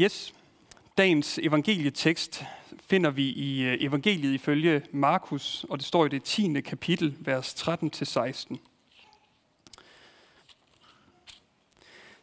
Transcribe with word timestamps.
Yes, 0.00 0.34
dagens 0.98 1.38
evangelietekst 1.42 2.44
finder 2.80 3.10
vi 3.10 3.22
i 3.22 3.62
øh, 3.62 3.76
evangeliet 3.80 4.34
ifølge 4.34 4.82
Markus, 4.92 5.66
og 5.68 5.78
det 5.78 5.86
står 5.86 6.06
i 6.06 6.08
det 6.08 6.22
10. 6.22 6.60
kapitel, 6.60 7.16
vers 7.20 7.54
13-16. 7.54 8.56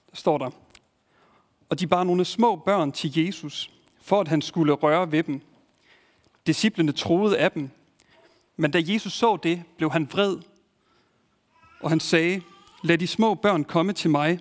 Der 0.10 0.14
står 0.14 0.38
der, 0.38 0.50
og 1.70 1.80
de 1.80 1.88
bar 1.88 2.04
nogle 2.04 2.26
små 2.26 2.56
børn 2.56 2.92
til 2.92 3.26
Jesus, 3.26 3.72
for 4.02 4.22
at 4.22 4.28
han 4.28 4.42
skulle 4.42 4.74
røre 4.74 5.12
ved 5.12 5.24
dem. 5.24 5.42
Disciplene 6.48 6.92
troede 6.92 7.38
af 7.38 7.52
dem, 7.52 7.70
men 8.58 8.72
da 8.72 8.82
Jesus 8.86 9.14
så 9.14 9.38
det, 9.44 9.64
blev 9.78 9.92
han 9.92 10.10
vred, 10.12 10.38
og 11.82 11.90
han 11.90 12.00
sagde, 12.00 12.42
lad 12.84 12.98
de 12.98 13.08
små 13.08 13.34
børn 13.34 13.64
komme 13.64 13.94
til 13.94 14.10
mig, 14.10 14.40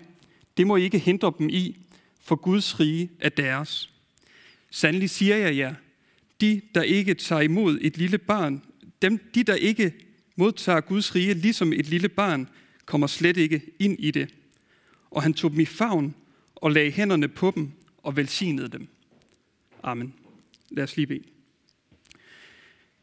det 0.56 0.66
må 0.66 0.76
I 0.76 0.82
ikke 0.82 0.98
hindre 0.98 1.32
dem 1.38 1.48
i, 1.48 1.76
for 2.24 2.36
Guds 2.36 2.80
rige 2.80 3.10
er 3.20 3.28
deres. 3.28 3.90
Sandelig 4.70 5.10
siger 5.10 5.36
jeg 5.36 5.56
jer, 5.56 5.74
de, 6.40 6.60
der 6.74 6.82
ikke 6.82 7.14
tager 7.14 7.42
imod 7.42 7.78
et 7.80 7.96
lille 7.96 8.18
barn, 8.18 8.62
dem, 9.02 9.18
de, 9.34 9.44
der 9.44 9.54
ikke 9.54 9.92
modtager 10.36 10.80
Guds 10.80 11.14
rige 11.14 11.34
ligesom 11.34 11.72
et 11.72 11.86
lille 11.86 12.08
barn, 12.08 12.48
kommer 12.86 13.06
slet 13.06 13.36
ikke 13.36 13.62
ind 13.78 13.96
i 13.98 14.10
det. 14.10 14.34
Og 15.10 15.22
han 15.22 15.34
tog 15.34 15.50
dem 15.50 15.60
i 15.60 15.64
favn 15.64 16.14
og 16.54 16.70
lagde 16.70 16.90
hænderne 16.90 17.28
på 17.28 17.52
dem 17.54 17.70
og 17.98 18.16
velsignede 18.16 18.68
dem. 18.68 18.88
Amen. 19.82 20.14
Lad 20.70 20.84
os 20.84 20.96
lige 20.96 21.06
bede. 21.06 21.24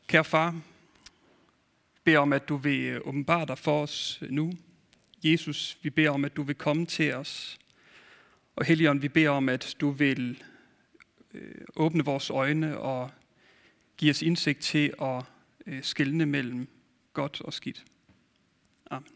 Kære 0.07 0.23
far, 0.23 0.61
beder 2.03 2.19
om, 2.19 2.33
at 2.33 2.49
du 2.49 2.57
vil 2.57 2.79
øh, 2.79 3.01
åbenbare 3.05 3.45
dig 3.45 3.57
for 3.57 3.83
os 3.83 4.19
øh, 4.21 4.31
nu. 4.31 4.53
Jesus, 5.23 5.77
vi 5.81 5.89
beder 5.89 6.09
om, 6.09 6.25
at 6.25 6.35
du 6.35 6.43
vil 6.43 6.55
komme 6.55 6.85
til 6.85 7.13
os. 7.13 7.59
Og 8.55 8.65
Helligånd, 8.65 8.99
vi 8.99 9.07
beder 9.07 9.29
om, 9.29 9.49
at 9.49 9.75
du 9.81 9.89
vil 9.89 10.43
øh, 11.33 11.55
åbne 11.75 12.05
vores 12.05 12.29
øjne 12.29 12.77
og 12.77 13.11
give 13.97 14.11
os 14.11 14.21
indsigt 14.21 14.59
til 14.59 14.93
at 15.01 15.23
øh, 15.67 15.83
skelne 15.83 16.25
mellem 16.25 16.67
godt 17.13 17.41
og 17.41 17.53
skidt. 17.53 17.85
Amen. 18.89 19.09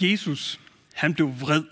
Jesus, 0.00 0.60
han 0.94 1.14
blev 1.14 1.40
vred. 1.40 1.64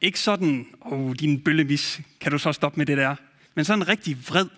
Ikke 0.00 0.20
sådan, 0.20 0.66
åh, 0.84 0.92
oh, 0.92 1.14
din 1.14 1.44
bøllevis, 1.44 2.00
kan 2.20 2.32
du 2.32 2.38
så 2.38 2.52
stoppe 2.52 2.76
med 2.80 2.86
det 2.86 2.96
der? 2.96 3.16
Men 3.54 3.64
sådan 3.64 3.88
rigtig 3.88 4.28
vred. 4.28 4.48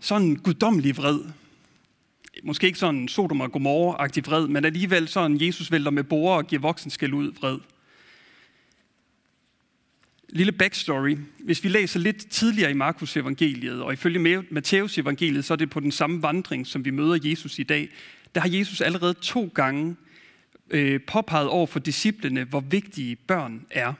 Sådan 0.00 0.36
guddommelig 0.36 0.96
vred. 0.96 1.20
Måske 2.42 2.66
ikke 2.66 2.78
sådan 2.78 3.08
Sodom 3.08 3.40
og 3.40 3.52
Gomorra-agtig 3.52 4.26
vred, 4.26 4.48
men 4.48 4.64
alligevel 4.64 5.08
sådan, 5.08 5.40
Jesus 5.40 5.70
vælter 5.70 5.90
med 5.90 6.04
borer 6.04 6.36
og 6.36 6.46
giver 6.46 6.62
voksenskæld 6.62 7.12
ud 7.12 7.32
vred. 7.32 7.58
Lille 10.28 10.52
backstory. 10.52 11.18
Hvis 11.38 11.64
vi 11.64 11.68
læser 11.68 12.00
lidt 12.00 12.30
tidligere 12.30 12.70
i 12.70 12.74
Markus 12.74 13.16
evangeliet, 13.16 13.82
og 13.82 13.92
ifølge 13.92 14.44
Matthæus 14.50 14.98
evangeliet, 14.98 15.44
så 15.44 15.54
er 15.54 15.56
det 15.56 15.70
på 15.70 15.80
den 15.80 15.92
samme 15.92 16.22
vandring, 16.22 16.66
som 16.66 16.84
vi 16.84 16.90
møder 16.90 17.18
Jesus 17.22 17.58
i 17.58 17.62
dag. 17.62 17.88
Der 18.34 18.40
har 18.40 18.48
Jesus 18.48 18.80
allerede 18.80 19.14
to 19.14 19.50
gange 19.54 19.96
øh, 20.70 21.00
påpeget 21.06 21.48
over 21.48 21.66
for 21.66 21.78
disciplene, 21.78 22.44
hvor 22.44 22.60
vigtige 22.60 23.16
børn 23.16 23.66
er. 23.70 23.92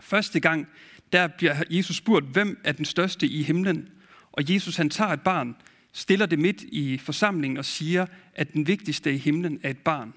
Første 0.00 0.40
gang, 0.40 0.68
der 1.12 1.26
bliver 1.26 1.62
Jesus 1.70 1.96
spurgt, 1.96 2.26
hvem 2.26 2.60
er 2.64 2.72
den 2.72 2.84
største 2.84 3.26
i 3.26 3.42
himlen? 3.42 3.88
Og 4.32 4.54
Jesus 4.54 4.76
han 4.76 4.90
tager 4.90 5.10
et 5.10 5.20
barn, 5.20 5.56
stiller 5.96 6.26
det 6.26 6.38
midt 6.38 6.62
i 6.62 6.98
forsamlingen 6.98 7.56
og 7.56 7.64
siger, 7.64 8.06
at 8.34 8.52
den 8.52 8.66
vigtigste 8.66 9.14
i 9.14 9.18
himlen 9.18 9.60
er 9.62 9.70
et 9.70 9.78
barn. 9.78 10.14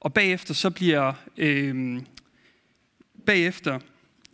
Og 0.00 0.14
bagefter 0.14 0.54
så 0.54 0.70
bliver 0.70 1.12
øh, 1.36 2.00
bagefter 3.26 3.78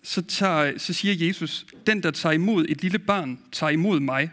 så, 0.02 0.22
tager, 0.22 0.78
så 0.78 0.92
siger 0.92 1.26
Jesus, 1.26 1.66
den 1.86 2.02
der 2.02 2.10
tager 2.10 2.32
imod 2.32 2.66
et 2.68 2.82
lille 2.82 2.98
barn, 2.98 3.40
tager 3.52 3.70
imod 3.70 4.00
mig. 4.00 4.30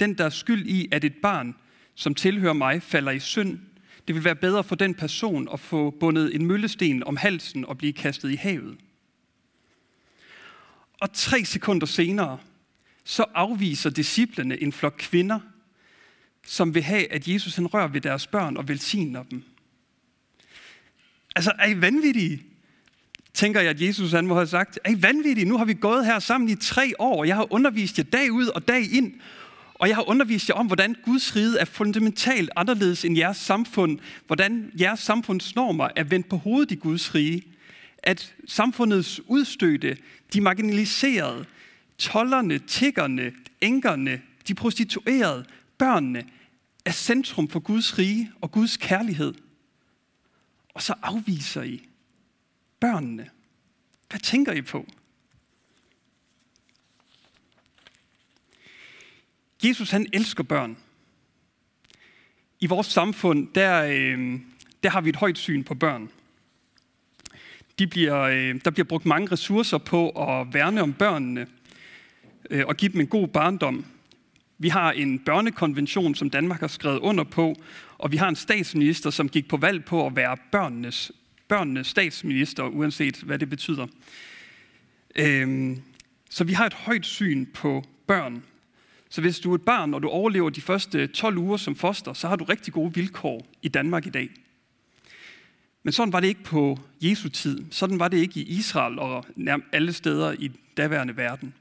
Den 0.00 0.18
der 0.18 0.24
er 0.24 0.30
skyld 0.30 0.66
i, 0.66 0.88
at 0.92 1.04
et 1.04 1.14
barn, 1.22 1.54
som 1.94 2.14
tilhører 2.14 2.52
mig, 2.52 2.82
falder 2.82 3.12
i 3.12 3.20
synd, 3.20 3.58
det 4.08 4.14
vil 4.14 4.24
være 4.24 4.36
bedre 4.36 4.64
for 4.64 4.74
den 4.74 4.94
person 4.94 5.48
at 5.52 5.60
få 5.60 5.90
bundet 5.90 6.34
en 6.34 6.46
møllesten 6.46 7.04
om 7.04 7.16
halsen 7.16 7.64
og 7.64 7.78
blive 7.78 7.92
kastet 7.92 8.30
i 8.30 8.36
havet. 8.36 8.76
Og 11.00 11.08
tre 11.12 11.44
sekunder 11.44 11.86
senere, 11.86 12.38
så 13.04 13.24
afviser 13.34 13.90
disciplene 13.90 14.62
en 14.62 14.72
flok 14.72 14.94
kvinder, 14.98 15.40
som 16.46 16.74
vil 16.74 16.82
have, 16.82 17.12
at 17.12 17.28
Jesus 17.28 17.54
han 17.54 17.66
rører 17.66 17.88
ved 17.88 18.00
deres 18.00 18.26
børn 18.26 18.56
og 18.56 18.68
velsigner 18.68 19.22
dem. 19.22 19.42
Altså, 21.36 21.52
er 21.58 21.66
I 21.66 21.80
vanvittige? 21.80 22.42
Tænker 23.34 23.60
jeg, 23.60 23.70
at 23.70 23.80
Jesus 23.80 24.12
han 24.12 24.26
må 24.26 24.34
have 24.34 24.46
sagt, 24.46 24.78
er 24.84 24.90
I 24.90 25.02
vanvittige? 25.02 25.44
Nu 25.44 25.58
har 25.58 25.64
vi 25.64 25.74
gået 25.74 26.06
her 26.06 26.18
sammen 26.18 26.48
i 26.48 26.54
tre 26.54 26.92
år, 26.98 27.18
og 27.18 27.28
jeg 27.28 27.36
har 27.36 27.52
undervist 27.52 27.98
jer 27.98 28.04
dag 28.04 28.32
ud 28.32 28.46
og 28.46 28.68
dag 28.68 28.92
ind, 28.92 29.12
og 29.74 29.88
jeg 29.88 29.96
har 29.96 30.08
undervist 30.08 30.48
jer 30.48 30.54
om, 30.54 30.66
hvordan 30.66 30.96
Guds 31.04 31.36
rige 31.36 31.58
er 31.58 31.64
fundamentalt 31.64 32.50
anderledes 32.56 33.04
end 33.04 33.16
jeres 33.16 33.36
samfund, 33.36 33.98
hvordan 34.26 34.72
jeres 34.80 35.00
samfundsnormer 35.00 35.88
er 35.96 36.04
vendt 36.04 36.28
på 36.28 36.36
hovedet 36.36 36.70
i 36.70 36.74
Guds 36.74 37.14
rige, 37.14 37.42
at 38.02 38.34
samfundets 38.46 39.20
udstøtte, 39.26 39.96
de 40.32 40.40
marginaliserede, 40.40 41.44
tollerne, 41.98 42.58
tiggerne, 42.58 43.32
enkerne, 43.60 44.22
de 44.48 44.54
prostituerede, 44.54 45.46
børnene, 45.78 46.24
er 46.84 46.92
centrum 46.92 47.48
for 47.48 47.60
Guds 47.60 47.98
rige 47.98 48.32
og 48.40 48.50
Guds 48.50 48.76
kærlighed. 48.76 49.34
Og 50.74 50.82
så 50.82 50.94
afviser 51.02 51.62
I 51.62 51.88
børnene. 52.80 53.30
Hvad 54.08 54.20
tænker 54.20 54.52
I 54.52 54.62
på? 54.62 54.86
Jesus 59.64 59.90
han 59.90 60.06
elsker 60.12 60.42
børn. 60.42 60.76
I 62.60 62.66
vores 62.66 62.86
samfund, 62.86 63.48
der, 63.54 63.84
øh, 63.84 64.40
der 64.82 64.90
har 64.90 65.00
vi 65.00 65.08
et 65.08 65.16
højt 65.16 65.38
syn 65.38 65.64
på 65.64 65.74
børn. 65.74 66.10
De 67.78 67.86
bliver, 67.86 68.20
øh, 68.20 68.60
der 68.64 68.70
bliver 68.70 68.84
brugt 68.84 69.06
mange 69.06 69.32
ressourcer 69.32 69.78
på 69.78 70.10
at 70.10 70.54
værne 70.54 70.82
om 70.82 70.92
børnene 70.92 71.46
øh, 72.50 72.64
og 72.66 72.76
give 72.76 72.92
dem 72.92 73.00
en 73.00 73.06
god 73.06 73.28
barndom. 73.28 73.84
Vi 74.58 74.68
har 74.68 74.92
en 74.92 75.18
børnekonvention, 75.18 76.14
som 76.14 76.30
Danmark 76.30 76.60
har 76.60 76.68
skrevet 76.68 76.98
under 76.98 77.24
på, 77.24 77.56
og 77.98 78.12
vi 78.12 78.16
har 78.16 78.28
en 78.28 78.36
statsminister, 78.36 79.10
som 79.10 79.28
gik 79.28 79.48
på 79.48 79.56
valg 79.56 79.84
på 79.84 80.06
at 80.06 80.16
være 80.16 80.36
børnenes, 80.52 81.12
børnenes 81.48 81.86
statsminister, 81.86 82.62
uanset 82.62 83.16
hvad 83.16 83.38
det 83.38 83.50
betyder. 83.50 83.86
Øh, 85.16 85.76
så 86.30 86.44
vi 86.44 86.52
har 86.52 86.66
et 86.66 86.74
højt 86.74 87.06
syn 87.06 87.46
på 87.46 87.84
børn. 88.06 88.42
Så 89.08 89.20
hvis 89.20 89.38
du 89.38 89.50
er 89.50 89.54
et 89.54 89.62
barn, 89.62 89.94
og 89.94 90.02
du 90.02 90.08
overlever 90.08 90.50
de 90.50 90.60
første 90.60 91.06
12 91.06 91.38
uger 91.38 91.56
som 91.56 91.76
foster, 91.76 92.12
så 92.12 92.28
har 92.28 92.36
du 92.36 92.44
rigtig 92.44 92.72
gode 92.72 92.94
vilkår 92.94 93.46
i 93.62 93.68
Danmark 93.68 94.06
i 94.06 94.10
dag. 94.10 94.30
Men 95.82 95.92
sådan 95.92 96.12
var 96.12 96.20
det 96.20 96.28
ikke 96.28 96.42
på 96.42 96.78
Jesu 97.00 97.28
tid. 97.28 97.64
Sådan 97.70 97.98
var 97.98 98.08
det 98.08 98.18
ikke 98.18 98.40
i 98.40 98.48
Israel 98.48 98.98
og 98.98 99.26
alle 99.72 99.92
steder 99.92 100.32
i 100.38 100.50
daværende 100.76 101.16
verden. 101.16 101.54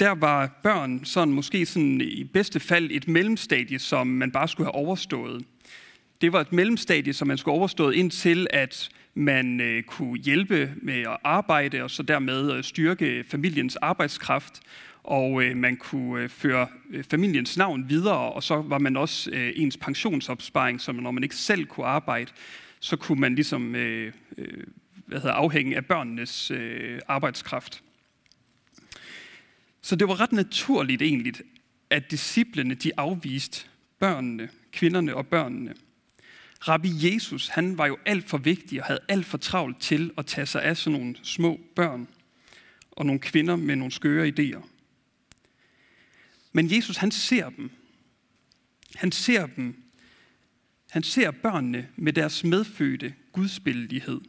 Der 0.00 0.10
var 0.10 0.60
børn 0.62 1.04
sådan 1.04 1.34
måske 1.34 1.66
sådan 1.66 2.00
i 2.00 2.24
bedste 2.24 2.60
fald 2.60 2.90
et 2.92 3.08
mellemstadie, 3.08 3.78
som 3.78 4.06
man 4.06 4.30
bare 4.30 4.48
skulle 4.48 4.66
have 4.66 4.74
overstået. 4.74 5.44
Det 6.20 6.32
var 6.32 6.40
et 6.40 6.52
mellemstadie, 6.52 7.12
som 7.12 7.28
man 7.28 7.38
skulle 7.38 7.52
have 7.52 7.58
overstået 7.58 7.94
indtil, 7.94 8.46
at 8.50 8.88
man 9.14 9.60
øh, 9.60 9.82
kunne 9.82 10.18
hjælpe 10.18 10.72
med 10.82 11.00
at 11.00 11.16
arbejde 11.24 11.82
og 11.82 11.90
så 11.90 12.02
dermed 12.02 12.52
øh, 12.52 12.64
styrke 12.64 13.24
familiens 13.28 13.76
arbejdskraft 13.76 14.62
og 15.04 15.42
øh, 15.42 15.56
man 15.56 15.76
kunne 15.76 16.22
øh, 16.22 16.28
føre 16.28 16.66
øh, 16.90 17.04
familiens 17.04 17.56
navn 17.56 17.88
videre, 17.88 18.32
og 18.32 18.42
så 18.42 18.54
var 18.54 18.78
man 18.78 18.96
også 18.96 19.30
øh, 19.30 19.52
ens 19.56 19.76
pensionsopsparing, 19.76 20.80
så 20.80 20.92
når 20.92 21.10
man 21.10 21.22
ikke 21.22 21.36
selv 21.36 21.66
kunne 21.66 21.86
arbejde, 21.86 22.30
så 22.80 22.96
kunne 22.96 23.20
man 23.20 23.34
ligesom 23.34 23.74
øh, 23.74 24.12
øh, 24.38 24.64
hvad 25.06 25.20
hedder, 25.20 25.34
afhænge 25.34 25.76
af 25.76 25.86
børnenes 25.86 26.50
øh, 26.50 27.00
arbejdskraft. 27.08 27.82
Så 29.82 29.96
det 29.96 30.08
var 30.08 30.20
ret 30.20 30.32
naturligt 30.32 31.02
egentlig, 31.02 31.34
at 31.90 32.10
disciplene 32.10 32.74
de 32.74 32.98
afviste 32.98 33.66
børnene, 33.98 34.48
kvinderne 34.72 35.14
og 35.14 35.26
børnene. 35.26 35.74
Rabbi 36.68 36.90
Jesus, 37.12 37.48
han 37.48 37.78
var 37.78 37.86
jo 37.86 37.98
alt 38.06 38.28
for 38.28 38.38
vigtig 38.38 38.80
og 38.80 38.86
havde 38.86 39.00
alt 39.08 39.26
for 39.26 39.38
travlt 39.38 39.80
til 39.80 40.10
at 40.18 40.26
tage 40.26 40.46
sig 40.46 40.62
af 40.62 40.76
sådan 40.76 40.98
nogle 40.98 41.16
små 41.22 41.60
børn 41.76 42.08
og 42.90 43.06
nogle 43.06 43.20
kvinder 43.20 43.56
med 43.56 43.76
nogle 43.76 43.92
skøre 43.92 44.28
idéer. 44.28 44.66
Men 46.52 46.76
Jesus, 46.76 46.96
han 46.96 47.10
ser 47.10 47.50
dem. 47.50 47.70
Han 48.94 49.12
ser 49.12 49.46
dem. 49.46 49.82
Han 50.90 51.02
ser 51.02 51.30
børnene 51.30 51.88
med 51.96 52.12
deres 52.12 52.44
medfødte 52.44 53.14
gudsbillighed. 53.32 54.20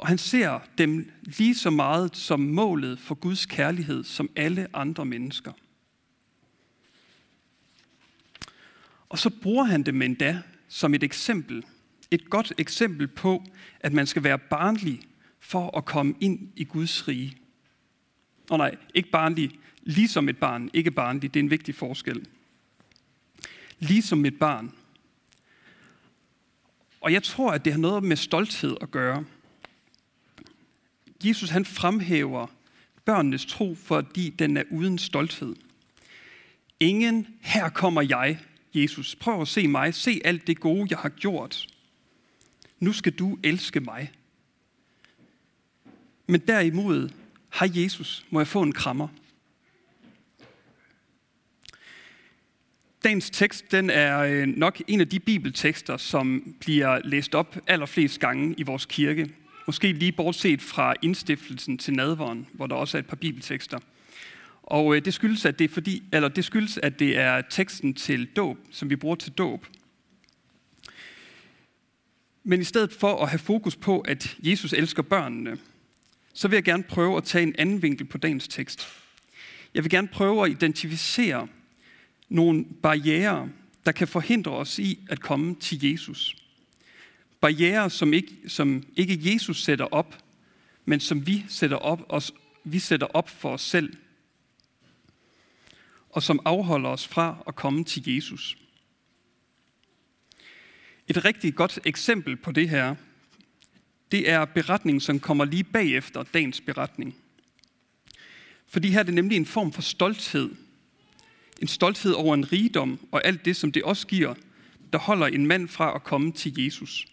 Og 0.00 0.08
han 0.08 0.18
ser 0.18 0.58
dem 0.78 1.10
lige 1.22 1.54
så 1.54 1.70
meget 1.70 2.16
som 2.16 2.40
målet 2.40 2.98
for 2.98 3.14
Guds 3.14 3.46
kærlighed 3.46 4.04
som 4.04 4.30
alle 4.36 4.68
andre 4.74 5.04
mennesker. 5.04 5.52
Og 9.08 9.18
så 9.18 9.30
bruger 9.42 9.64
han 9.64 9.82
dem 9.82 10.02
endda 10.02 10.42
som 10.68 10.94
et 10.94 11.02
eksempel. 11.02 11.64
Et 12.10 12.30
godt 12.30 12.52
eksempel 12.58 13.08
på, 13.08 13.44
at 13.80 13.92
man 13.92 14.06
skal 14.06 14.24
være 14.24 14.38
barnlig 14.38 15.00
for 15.40 15.76
at 15.76 15.84
komme 15.84 16.14
ind 16.20 16.52
i 16.56 16.64
Guds 16.64 17.08
rige. 17.08 17.36
Og 18.50 18.58
nej, 18.58 18.76
ikke 18.94 19.10
barnlig, 19.10 19.58
ligesom 19.82 20.28
et 20.28 20.38
barn, 20.38 20.70
ikke 20.72 20.90
barnlig, 20.90 21.34
det 21.34 21.40
er 21.40 21.44
en 21.44 21.50
vigtig 21.50 21.74
forskel. 21.74 22.26
Ligesom 23.78 24.24
et 24.24 24.38
barn. 24.38 24.72
Og 27.00 27.12
jeg 27.12 27.22
tror, 27.22 27.50
at 27.52 27.64
det 27.64 27.72
har 27.72 27.80
noget 27.80 28.02
med 28.02 28.16
stolthed 28.16 28.76
at 28.80 28.90
gøre. 28.90 29.24
Jesus 31.24 31.50
han 31.50 31.64
fremhæver 31.64 32.46
børnenes 33.04 33.46
tro, 33.46 33.74
fordi 33.74 34.30
den 34.30 34.56
er 34.56 34.62
uden 34.70 34.98
stolthed. 34.98 35.56
Ingen, 36.80 37.26
her 37.40 37.68
kommer 37.68 38.02
jeg, 38.02 38.38
Jesus. 38.74 39.14
Prøv 39.14 39.40
at 39.40 39.48
se 39.48 39.68
mig. 39.68 39.94
Se 39.94 40.20
alt 40.24 40.46
det 40.46 40.60
gode, 40.60 40.86
jeg 40.90 40.98
har 40.98 41.08
gjort. 41.08 41.66
Nu 42.80 42.92
skal 42.92 43.12
du 43.12 43.38
elske 43.42 43.80
mig. 43.80 44.12
Men 46.26 46.40
derimod, 46.40 47.10
hej 47.54 47.68
Jesus, 47.74 48.24
må 48.30 48.40
jeg 48.40 48.46
få 48.46 48.62
en 48.62 48.72
krammer? 48.72 49.08
Dagens 53.04 53.30
tekst 53.30 53.72
den 53.72 53.90
er 53.90 54.18
øh, 54.18 54.46
nok 54.46 54.82
en 54.88 55.00
af 55.00 55.08
de 55.08 55.20
bibeltekster, 55.20 55.96
som 55.96 56.54
bliver 56.60 57.00
læst 57.04 57.34
op 57.34 57.56
allerflest 57.66 58.20
gange 58.20 58.54
i 58.58 58.62
vores 58.62 58.86
kirke. 58.86 59.30
Måske 59.70 59.92
lige 59.92 60.12
bortset 60.12 60.62
fra 60.62 60.94
indstiftelsen 61.02 61.78
til 61.78 61.94
nadvåren, 61.94 62.46
hvor 62.52 62.66
der 62.66 62.74
også 62.74 62.98
er 62.98 62.98
et 62.98 63.06
par 63.06 63.16
bibeltekster. 63.16 63.78
Og 64.62 64.96
øh, 64.96 65.04
det 65.04 65.14
skyldes, 65.14 65.44
at 65.44 65.58
det 65.58 65.64
er, 65.64 65.68
fordi, 65.68 66.02
eller 66.12 66.28
det 66.28 66.44
skyldes, 66.44 66.78
at 66.78 66.98
det 66.98 67.18
er 67.18 67.42
teksten 67.50 67.94
til 67.94 68.26
dåb, 68.26 68.58
som 68.70 68.90
vi 68.90 68.96
bruger 68.96 69.16
til 69.16 69.32
dåb. 69.32 69.66
Men 72.44 72.60
i 72.60 72.64
stedet 72.64 72.92
for 72.92 73.22
at 73.22 73.28
have 73.28 73.38
fokus 73.38 73.76
på, 73.76 74.00
at 74.00 74.36
Jesus 74.38 74.72
elsker 74.72 75.02
børnene, 75.02 75.58
så 76.34 76.48
vil 76.48 76.56
jeg 76.56 76.64
gerne 76.64 76.82
prøve 76.82 77.16
at 77.16 77.24
tage 77.24 77.42
en 77.42 77.54
anden 77.58 77.82
vinkel 77.82 78.06
på 78.06 78.18
dagens 78.18 78.48
tekst. 78.48 78.88
Jeg 79.74 79.84
vil 79.84 79.90
gerne 79.90 80.08
prøve 80.08 80.44
at 80.44 80.50
identificere 80.50 81.48
nogle 82.28 82.64
barriere, 82.82 83.48
der 83.86 83.92
kan 83.92 84.08
forhindre 84.08 84.52
os 84.52 84.78
i 84.78 84.98
at 85.08 85.20
komme 85.20 85.54
til 85.54 85.90
Jesus. 85.92 86.39
Barriere, 87.40 87.90
som 87.90 88.12
ikke, 88.12 88.36
som 88.48 88.82
ikke 88.96 89.32
Jesus 89.32 89.62
sætter 89.64 89.84
op, 89.84 90.24
men 90.84 91.00
som 91.00 91.26
vi 91.26 91.44
sætter 91.48 91.76
op, 91.76 92.00
os, 92.08 92.32
vi 92.64 92.78
sætter 92.78 93.06
op 93.06 93.28
for 93.28 93.52
os 93.52 93.62
selv, 93.62 93.96
og 96.10 96.22
som 96.22 96.40
afholder 96.44 96.88
os 96.88 97.08
fra 97.08 97.42
at 97.46 97.56
komme 97.56 97.84
til 97.84 98.14
Jesus. 98.14 98.56
Et 101.08 101.24
rigtig 101.24 101.54
godt 101.54 101.78
eksempel 101.84 102.36
på 102.36 102.52
det 102.52 102.68
her, 102.68 102.94
det 104.12 104.30
er 104.30 104.44
beretningen, 104.44 105.00
som 105.00 105.20
kommer 105.20 105.44
lige 105.44 105.64
bagefter 105.64 106.22
dagens 106.22 106.60
beretning. 106.60 107.16
Fordi 108.66 108.90
her 108.90 108.98
er 108.98 109.02
det 109.02 109.14
nemlig 109.14 109.36
en 109.36 109.46
form 109.46 109.72
for 109.72 109.82
stolthed. 109.82 110.50
En 111.62 111.68
stolthed 111.68 112.12
over 112.12 112.34
en 112.34 112.52
rigdom 112.52 113.08
og 113.12 113.24
alt 113.24 113.44
det, 113.44 113.56
som 113.56 113.72
det 113.72 113.82
også 113.82 114.06
giver, 114.06 114.34
der 114.92 114.98
holder 114.98 115.26
en 115.26 115.46
mand 115.46 115.68
fra 115.68 115.94
at 115.94 116.04
komme 116.04 116.32
til 116.32 116.64
Jesus. 116.64 117.06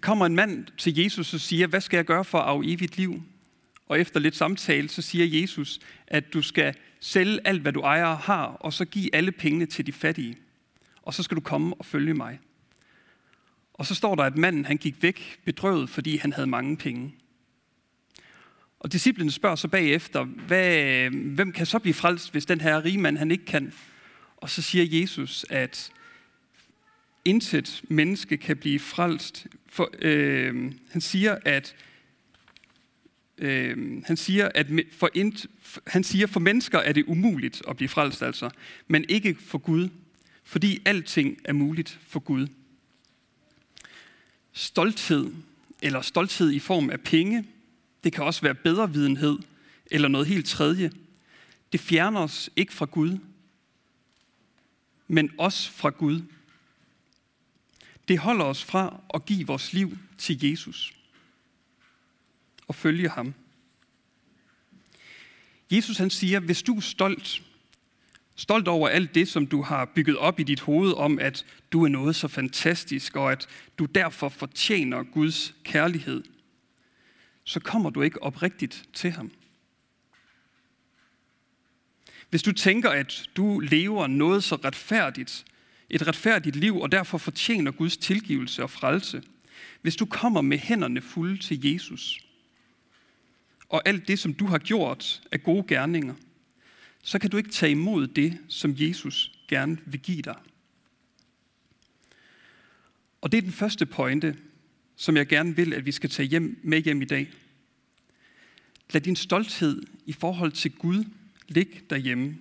Kommer 0.00 0.26
en 0.26 0.36
mand 0.36 0.66
til 0.78 0.98
Jesus 0.98 1.34
og 1.34 1.40
siger, 1.40 1.66
hvad 1.66 1.80
skal 1.80 1.96
jeg 1.96 2.04
gøre 2.04 2.24
for 2.24 2.38
at 2.38 2.44
arve 2.44 2.72
evigt 2.72 2.96
liv? 2.96 3.22
Og 3.86 4.00
efter 4.00 4.20
lidt 4.20 4.36
samtale, 4.36 4.88
så 4.88 5.02
siger 5.02 5.40
Jesus, 5.40 5.80
at 6.06 6.32
du 6.32 6.42
skal 6.42 6.74
sælge 7.00 7.40
alt, 7.44 7.62
hvad 7.62 7.72
du 7.72 7.80
ejer 7.80 8.06
og 8.06 8.18
har, 8.18 8.44
og 8.44 8.72
så 8.72 8.84
give 8.84 9.14
alle 9.14 9.32
pengene 9.32 9.66
til 9.66 9.86
de 9.86 9.92
fattige. 9.92 10.36
Og 11.02 11.14
så 11.14 11.22
skal 11.22 11.36
du 11.36 11.40
komme 11.40 11.74
og 11.74 11.86
følge 11.86 12.14
mig. 12.14 12.38
Og 13.74 13.86
så 13.86 13.94
står 13.94 14.14
der, 14.14 14.22
at 14.22 14.36
manden 14.36 14.64
han 14.64 14.76
gik 14.76 15.02
væk 15.02 15.38
bedrøvet, 15.44 15.90
fordi 15.90 16.16
han 16.16 16.32
havde 16.32 16.46
mange 16.46 16.76
penge. 16.76 17.14
Og 18.80 18.92
disciplinen 18.92 19.30
spørger 19.30 19.56
så 19.56 19.68
bagefter, 19.68 20.24
hvad, 20.24 21.10
hvem 21.10 21.52
kan 21.52 21.66
så 21.66 21.78
blive 21.78 21.94
frelst, 21.94 22.32
hvis 22.32 22.46
den 22.46 22.60
her 22.60 22.84
rige 22.84 22.98
mand 22.98 23.18
han 23.18 23.30
ikke 23.30 23.44
kan? 23.44 23.72
Og 24.36 24.50
så 24.50 24.62
siger 24.62 25.00
Jesus, 25.00 25.46
at 25.50 25.92
intet 27.24 27.82
menneske 27.88 28.36
kan 28.36 28.56
blive 28.56 28.78
frelst. 28.78 29.46
For, 29.66 29.90
øh, 29.98 30.72
han 30.90 31.00
siger, 31.00 31.38
at 31.44 31.74
øh, 33.38 34.02
han 34.04 34.16
siger, 34.16 34.48
at 34.54 34.66
for, 34.92 35.10
int, 35.14 35.46
han 35.86 36.04
siger, 36.04 36.26
for 36.26 36.40
mennesker 36.40 36.78
er 36.78 36.92
det 36.92 37.04
umuligt 37.06 37.62
at 37.68 37.76
blive 37.76 37.88
frelst, 37.88 38.22
altså, 38.22 38.50
men 38.88 39.04
ikke 39.08 39.36
for 39.40 39.58
Gud, 39.58 39.88
fordi 40.44 40.82
alting 40.84 41.38
er 41.44 41.52
muligt 41.52 41.98
for 42.08 42.20
Gud. 42.20 42.46
Stolthed, 44.52 45.32
eller 45.82 46.00
stolthed 46.00 46.50
i 46.50 46.58
form 46.58 46.90
af 46.90 47.00
penge, 47.00 47.44
det 48.04 48.12
kan 48.12 48.24
også 48.24 48.42
være 48.42 48.54
bedrevidenhed, 48.54 49.38
eller 49.90 50.08
noget 50.08 50.26
helt 50.26 50.46
tredje. 50.46 50.90
Det 51.72 51.80
fjerner 51.80 52.20
os 52.20 52.50
ikke 52.56 52.72
fra 52.72 52.84
Gud, 52.84 53.18
men 55.08 55.30
også 55.38 55.70
fra 55.70 55.90
Gud. 55.90 56.22
Det 58.08 58.18
holder 58.18 58.44
os 58.44 58.64
fra 58.64 59.00
at 59.14 59.24
give 59.24 59.46
vores 59.46 59.72
liv 59.72 59.98
til 60.18 60.44
Jesus 60.44 60.92
og 62.68 62.74
følge 62.74 63.08
ham. 63.08 63.34
Jesus 65.70 65.98
han 65.98 66.10
siger, 66.10 66.40
hvis 66.40 66.62
du 66.62 66.76
er 66.76 66.80
stolt, 66.80 67.42
stolt 68.36 68.68
over 68.68 68.88
alt 68.88 69.14
det, 69.14 69.28
som 69.28 69.46
du 69.46 69.62
har 69.62 69.84
bygget 69.84 70.16
op 70.16 70.40
i 70.40 70.42
dit 70.42 70.60
hoved 70.60 70.92
om, 70.92 71.18
at 71.18 71.46
du 71.72 71.84
er 71.84 71.88
noget 71.88 72.16
så 72.16 72.28
fantastisk, 72.28 73.16
og 73.16 73.32
at 73.32 73.46
du 73.78 73.84
derfor 73.84 74.28
fortjener 74.28 75.02
Guds 75.02 75.54
kærlighed, 75.64 76.22
så 77.44 77.60
kommer 77.60 77.90
du 77.90 78.02
ikke 78.02 78.22
oprigtigt 78.22 78.88
til 78.92 79.10
ham. 79.10 79.30
Hvis 82.30 82.42
du 82.42 82.52
tænker, 82.52 82.90
at 82.90 83.28
du 83.36 83.58
lever 83.58 84.06
noget 84.06 84.44
så 84.44 84.56
retfærdigt, 84.56 85.44
et 85.92 86.06
retfærdigt 86.06 86.56
liv, 86.56 86.80
og 86.80 86.92
derfor 86.92 87.18
fortjener 87.18 87.70
Guds 87.70 87.96
tilgivelse 87.96 88.62
og 88.62 88.70
frelse, 88.70 89.22
hvis 89.82 89.96
du 89.96 90.06
kommer 90.06 90.40
med 90.40 90.58
hænderne 90.58 91.00
fulde 91.00 91.38
til 91.38 91.72
Jesus, 91.72 92.20
og 93.68 93.82
alt 93.84 94.08
det, 94.08 94.18
som 94.18 94.34
du 94.34 94.46
har 94.46 94.58
gjort 94.58 95.22
af 95.32 95.42
gode 95.42 95.64
gerninger, 95.68 96.14
så 97.02 97.18
kan 97.18 97.30
du 97.30 97.36
ikke 97.36 97.50
tage 97.50 97.72
imod 97.72 98.06
det, 98.06 98.38
som 98.48 98.74
Jesus 98.76 99.32
gerne 99.48 99.78
vil 99.86 100.00
give 100.00 100.22
dig. 100.22 100.36
Og 103.20 103.32
det 103.32 103.38
er 103.38 103.42
den 103.42 103.52
første 103.52 103.86
pointe, 103.86 104.36
som 104.96 105.16
jeg 105.16 105.26
gerne 105.26 105.56
vil, 105.56 105.74
at 105.74 105.86
vi 105.86 105.92
skal 105.92 106.10
tage 106.10 106.28
hjem 106.28 106.60
med 106.62 106.82
hjem 106.82 107.02
i 107.02 107.04
dag. 107.04 107.30
Lad 108.90 109.00
din 109.00 109.16
stolthed 109.16 109.82
i 110.06 110.12
forhold 110.12 110.52
til 110.52 110.72
Gud 110.72 111.04
ligge 111.48 111.80
derhjemme. 111.90 112.36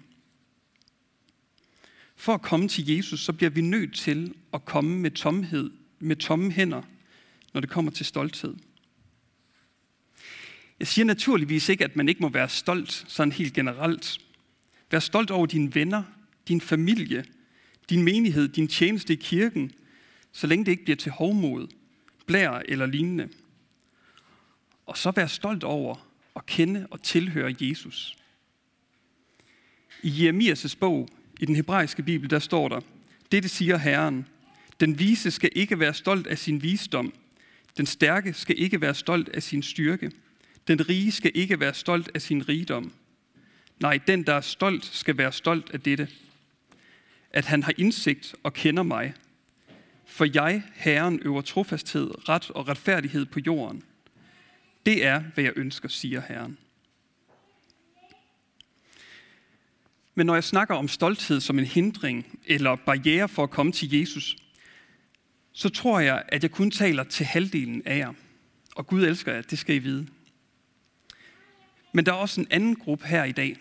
For 2.22 2.34
at 2.34 2.42
komme 2.42 2.68
til 2.68 2.90
Jesus, 2.90 3.20
så 3.20 3.34
bliver 3.34 3.50
vi 3.50 3.62
nødt 3.62 3.96
til 3.96 4.34
at 4.54 4.66
komme 4.66 4.98
med 4.98 5.12
tomhed, 5.12 5.72
med 6.00 6.16
tomme 6.16 6.52
hænder, 6.52 6.82
når 7.54 7.62
det 7.62 7.70
kommer 7.70 7.92
til 7.92 8.06
stolthed. 8.06 8.56
Jeg 10.80 10.88
siger 10.88 11.06
naturligvis 11.06 11.70
ikke, 11.70 11.84
at 11.84 11.96
man 11.96 12.10
ikke 12.10 12.22
må 12.22 12.30
være 12.30 12.50
stolt 12.50 13.06
sådan 13.08 13.32
helt 13.32 13.54
generelt. 13.54 14.20
Vær 14.92 15.00
stolt 15.00 15.32
over 15.32 15.46
dine 15.46 15.76
venner, 15.76 16.04
din 16.48 16.62
familie, 16.62 17.26
din 17.90 18.04
menighed, 18.04 18.48
din 18.48 18.68
tjeneste 18.68 19.14
i 19.14 19.16
kirken, 19.16 19.72
så 20.32 20.48
længe 20.48 20.66
det 20.66 20.72
ikke 20.72 20.84
bliver 20.84 20.98
til 20.98 21.12
hovmod, 21.12 21.68
blær 22.26 22.52
eller 22.52 22.86
lignende. 22.86 23.30
Og 24.86 24.98
så 24.98 25.12
vær 25.12 25.28
stolt 25.28 25.64
over 25.64 26.08
at 26.36 26.46
kende 26.46 26.88
og 26.92 27.02
tilhøre 27.02 27.56
Jesus. 27.60 28.18
I 30.04 30.30
Jeremias' 30.30 30.78
bog, 30.80 31.10
i 31.42 31.46
den 31.46 31.56
hebraiske 31.56 32.04
bibel, 32.04 32.30
der 32.30 32.40
står 32.40 32.70
der, 32.70 32.82
dette 33.32 33.50
siger 33.50 33.78
Herren, 33.78 34.28
den 34.80 35.00
vise 35.00 35.32
skal 35.32 35.50
ikke 35.56 35.80
være 35.80 35.94
stolt 35.94 36.28
af 36.28 36.38
sin 36.38 36.64
visdom, 36.64 37.14
den 37.78 37.86
stærke 37.86 38.34
skal 38.34 38.60
ikke 38.60 38.82
være 38.82 38.96
stolt 38.96 39.30
af 39.30 39.44
sin 39.44 39.64
styrke, 39.64 40.12
den 40.68 40.90
rige 40.90 41.12
skal 41.12 41.32
ikke 41.34 41.60
være 41.60 41.74
stolt 41.74 42.12
af 42.14 42.22
sin 42.22 42.50
rigdom. 42.50 42.94
Nej, 43.80 44.00
den, 44.08 44.24
der 44.24 44.34
er 44.34 44.42
stolt, 44.42 44.86
skal 44.86 45.18
være 45.18 45.32
stolt 45.32 45.70
af 45.74 45.82
dette. 45.82 46.08
At 47.32 47.46
han 47.46 47.64
har 47.64 47.74
indsigt 47.78 48.36
og 48.44 48.54
kender 48.54 48.84
mig. 48.84 49.14
For 50.06 50.28
jeg, 50.34 50.64
Herren, 50.76 51.20
øver 51.26 51.42
trofasthed, 51.42 52.30
ret 52.30 52.50
og 52.50 52.68
retfærdighed 52.68 53.26
på 53.26 53.40
jorden. 53.40 53.84
Det 54.86 55.06
er, 55.06 55.24
hvad 55.34 55.44
jeg 55.44 55.54
ønsker, 55.56 55.90
siger 55.90 56.22
Herren. 56.28 56.58
Men 60.16 60.26
når 60.26 60.34
jeg 60.34 60.44
snakker 60.44 60.76
om 60.76 60.88
stolthed 60.88 61.40
som 61.40 61.60
en 61.60 61.66
hindring 61.66 62.40
eller 62.46 62.76
barriere 62.76 63.30
for 63.30 63.44
at 63.44 63.50
komme 63.50 63.72
til 63.72 64.00
Jesus, 64.00 64.36
så 65.54 65.70
tror 65.70 66.00
jeg, 66.00 66.24
at 66.28 66.44
jeg 66.44 66.52
kun 66.52 66.72
taler 66.72 67.04
til 67.04 67.26
halvdelen 67.26 67.82
af 67.86 67.98
jer. 67.98 68.14
Og 68.76 68.88
Gud 68.88 69.04
elsker 69.04 69.34
jer, 69.34 69.42
det 69.42 69.60
skal 69.60 69.76
I 69.76 69.80
vide. 69.80 70.08
Men 71.94 72.06
der 72.06 72.12
er 72.12 72.16
også 72.16 72.42
en 72.42 72.48
anden 72.50 72.76
gruppe 72.76 73.06
her 73.06 73.24
i 73.24 73.32
dag. 73.32 73.58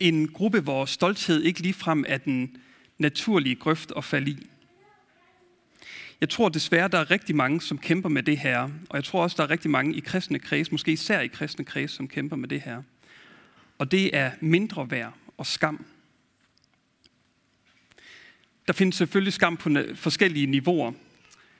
En 0.00 0.28
gruppe, 0.28 0.60
hvor 0.60 0.84
stolthed 0.84 1.42
ikke 1.42 1.60
ligefrem 1.60 2.04
er 2.08 2.18
den, 2.18 2.56
naturlige 2.98 3.54
grøft 3.54 3.92
at 3.96 4.04
falde 4.04 4.30
i. 4.30 4.46
Jeg 6.20 6.28
tror 6.28 6.48
desværre, 6.48 6.88
der 6.88 6.98
er 6.98 7.10
rigtig 7.10 7.36
mange, 7.36 7.60
som 7.60 7.78
kæmper 7.78 8.08
med 8.08 8.22
det 8.22 8.38
her, 8.38 8.62
og 8.62 8.96
jeg 8.96 9.04
tror 9.04 9.22
også, 9.22 9.34
der 9.36 9.42
er 9.42 9.50
rigtig 9.50 9.70
mange 9.70 9.94
i 9.94 10.00
kristne 10.00 10.38
kreds, 10.38 10.72
måske 10.72 10.92
især 10.92 11.20
i 11.20 11.26
kristne 11.26 11.64
kreds, 11.64 11.90
som 11.90 12.08
kæmper 12.08 12.36
med 12.36 12.48
det 12.48 12.60
her. 12.60 12.82
Og 13.78 13.90
det 13.90 14.16
er 14.16 14.30
mindre 14.40 14.90
værd 14.90 15.12
og 15.36 15.46
skam. 15.46 15.86
Der 18.66 18.72
findes 18.72 18.96
selvfølgelig 18.96 19.32
skam 19.32 19.56
på 19.56 19.70
forskellige 19.94 20.46
niveauer. 20.46 20.92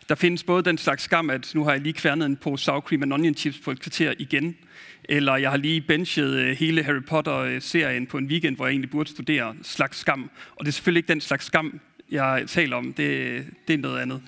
Der 0.08 0.14
findes 0.14 0.44
både 0.44 0.62
den 0.62 0.78
slags 0.78 1.02
skam, 1.02 1.30
at 1.30 1.50
nu 1.54 1.64
har 1.64 1.73
jeg 1.73 1.80
lige 1.80 1.92
kværnet 1.92 2.26
en 2.26 2.37
på 2.37 2.56
sour 2.56 2.80
cream 2.80 3.02
and 3.02 3.12
onion 3.12 3.35
chips 3.35 3.58
på 3.58 3.70
et 3.70 3.80
kvarter 3.80 4.14
igen, 4.18 4.56
eller 5.04 5.37
jeg 5.37 5.50
har 5.50 5.56
lige 5.56 5.80
benchet 5.80 6.35
øh, 6.35 6.56
hele 6.56 6.82
Harry 6.82 7.02
Potter-serien 7.02 8.06
på 8.06 8.18
en 8.18 8.26
weekend, 8.26 8.56
hvor 8.56 8.66
jeg 8.66 8.73
egentlig 8.73 8.90
burde 8.90 9.11
studere 9.11 9.56
slags 9.62 9.99
skam. 9.99 10.30
Og 10.56 10.64
det 10.64 10.68
er 10.68 10.73
selvfølgelig 10.73 10.99
ikke 10.99 11.08
den 11.08 11.20
slags 11.20 11.44
skam, 11.44 11.80
jeg 12.11 12.44
taler 12.46 12.76
om. 12.76 12.92
Det, 12.92 13.44
det 13.68 13.75
er 13.75 13.78
noget 13.78 14.00
andet. 14.00 14.23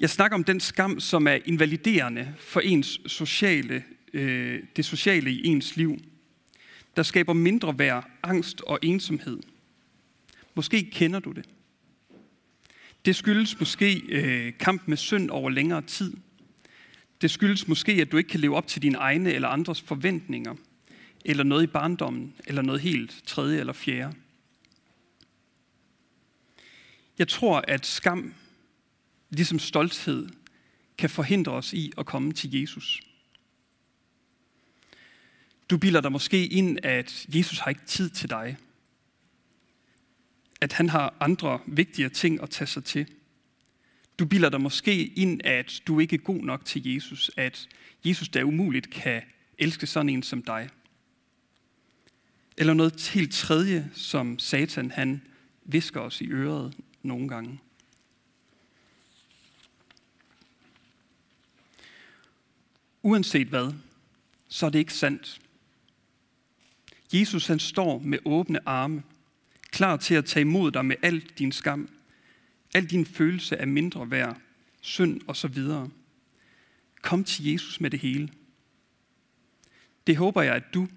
Jeg 0.00 0.10
snakker 0.10 0.34
om 0.34 0.44
den 0.44 0.60
skam, 0.60 1.00
som 1.00 1.26
er 1.26 1.38
invaliderende 1.44 2.34
for 2.38 2.60
ens 2.60 3.00
sociale, 3.06 3.84
øh, 4.12 4.62
det 4.76 4.84
sociale 4.84 5.30
i 5.30 5.46
ens 5.46 5.76
liv. 5.76 5.98
Der 6.96 7.02
skaber 7.02 7.32
mindre 7.32 7.78
værd, 7.78 8.10
angst 8.22 8.60
og 8.60 8.78
ensomhed. 8.82 9.38
Måske 10.54 10.90
kender 10.90 11.18
du 11.20 11.32
det. 11.32 11.48
Det 13.04 13.16
skyldes 13.16 13.58
måske 13.58 14.02
øh, 14.08 14.52
kamp 14.58 14.82
med 14.86 14.96
synd 14.96 15.30
over 15.30 15.50
længere 15.50 15.82
tid. 15.82 16.14
Det 17.20 17.30
skyldes 17.30 17.68
måske, 17.68 17.92
at 17.92 18.12
du 18.12 18.16
ikke 18.16 18.30
kan 18.30 18.40
leve 18.40 18.56
op 18.56 18.66
til 18.66 18.82
dine 18.82 18.98
egne 18.98 19.32
eller 19.32 19.48
andres 19.48 19.80
forventninger, 19.80 20.54
eller 21.24 21.44
noget 21.44 21.62
i 21.62 21.66
barndommen, 21.66 22.34
eller 22.46 22.62
noget 22.62 22.80
helt 22.80 23.22
tredje 23.26 23.60
eller 23.60 23.72
fjerde. 23.72 24.14
Jeg 27.18 27.28
tror, 27.28 27.64
at 27.68 27.86
skam, 27.86 28.34
ligesom 29.30 29.58
stolthed, 29.58 30.28
kan 30.98 31.10
forhindre 31.10 31.52
os 31.52 31.72
i 31.72 31.92
at 31.98 32.06
komme 32.06 32.32
til 32.32 32.60
Jesus. 32.60 33.02
Du 35.70 35.78
bilder 35.78 36.00
dig 36.00 36.12
måske 36.12 36.46
ind, 36.46 36.78
at 36.82 37.26
Jesus 37.28 37.58
har 37.58 37.68
ikke 37.68 37.86
tid 37.86 38.10
til 38.10 38.30
dig 38.30 38.56
at 40.64 40.72
han 40.72 40.88
har 40.88 41.14
andre 41.20 41.60
vigtigere 41.66 42.10
ting 42.10 42.42
at 42.42 42.50
tage 42.50 42.68
sig 42.68 42.84
til. 42.84 43.06
Du 44.18 44.26
bilder 44.26 44.48
dig 44.48 44.60
måske 44.60 45.06
ind, 45.06 45.40
at 45.44 45.82
du 45.86 46.00
ikke 46.00 46.16
er 46.16 46.20
god 46.20 46.44
nok 46.44 46.64
til 46.64 46.94
Jesus, 46.94 47.30
at 47.36 47.68
Jesus 48.04 48.28
der 48.28 48.44
umuligt 48.44 48.90
kan 48.90 49.22
elske 49.58 49.86
sådan 49.86 50.08
en 50.08 50.22
som 50.22 50.42
dig. 50.42 50.68
Eller 52.56 52.74
noget 52.74 53.08
helt 53.08 53.34
tredje, 53.34 53.90
som 53.94 54.38
Satan 54.38 54.90
han 54.90 55.22
visker 55.64 56.00
os 56.00 56.20
i 56.20 56.26
øret 56.26 56.76
nogle 57.02 57.28
gange. 57.28 57.60
Uanset 63.02 63.48
hvad, 63.48 63.72
så 64.48 64.66
er 64.66 64.70
det 64.70 64.78
ikke 64.78 64.94
sandt. 64.94 65.40
Jesus 67.14 67.46
han 67.46 67.58
står 67.58 67.98
med 67.98 68.18
åbne 68.24 68.68
arme 68.68 69.02
klar 69.70 69.96
til 69.96 70.14
at 70.14 70.24
tage 70.24 70.40
imod 70.40 70.70
dig 70.70 70.84
med 70.84 70.96
al 71.02 71.20
din 71.20 71.52
skam, 71.52 71.88
al 72.74 72.86
din 72.86 73.06
følelse 73.06 73.56
af 73.56 73.66
mindre 73.66 74.10
værd, 74.10 74.40
synd 74.80 75.20
og 75.26 75.36
så 75.36 75.48
videre. 75.48 75.90
Kom 77.02 77.24
til 77.24 77.52
Jesus 77.52 77.80
med 77.80 77.90
det 77.90 78.00
hele. 78.00 78.28
Det 80.06 80.16
håber 80.16 80.42
jeg, 80.42 80.54
at 80.54 80.74
du, 80.74 80.88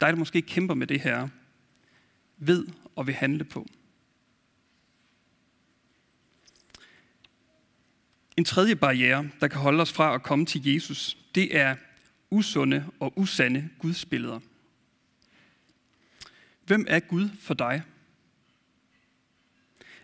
dig 0.00 0.08
der 0.08 0.14
måske 0.14 0.42
kæmper 0.42 0.74
med 0.74 0.86
det 0.86 1.00
her, 1.00 1.28
ved 2.36 2.66
og 2.96 3.06
vil 3.06 3.14
handle 3.14 3.44
på. 3.44 3.66
En 8.36 8.44
tredje 8.44 8.76
barriere, 8.76 9.28
der 9.40 9.48
kan 9.48 9.60
holde 9.60 9.82
os 9.82 9.92
fra 9.92 10.14
at 10.14 10.22
komme 10.22 10.46
til 10.46 10.66
Jesus, 10.66 11.16
det 11.34 11.56
er 11.56 11.76
usunde 12.30 12.86
og 13.00 13.12
usande 13.18 13.68
gudsbilleder. 13.78 14.40
Hvem 16.66 16.84
er 16.88 17.00
Gud 17.00 17.28
for 17.40 17.54
dig? 17.54 17.82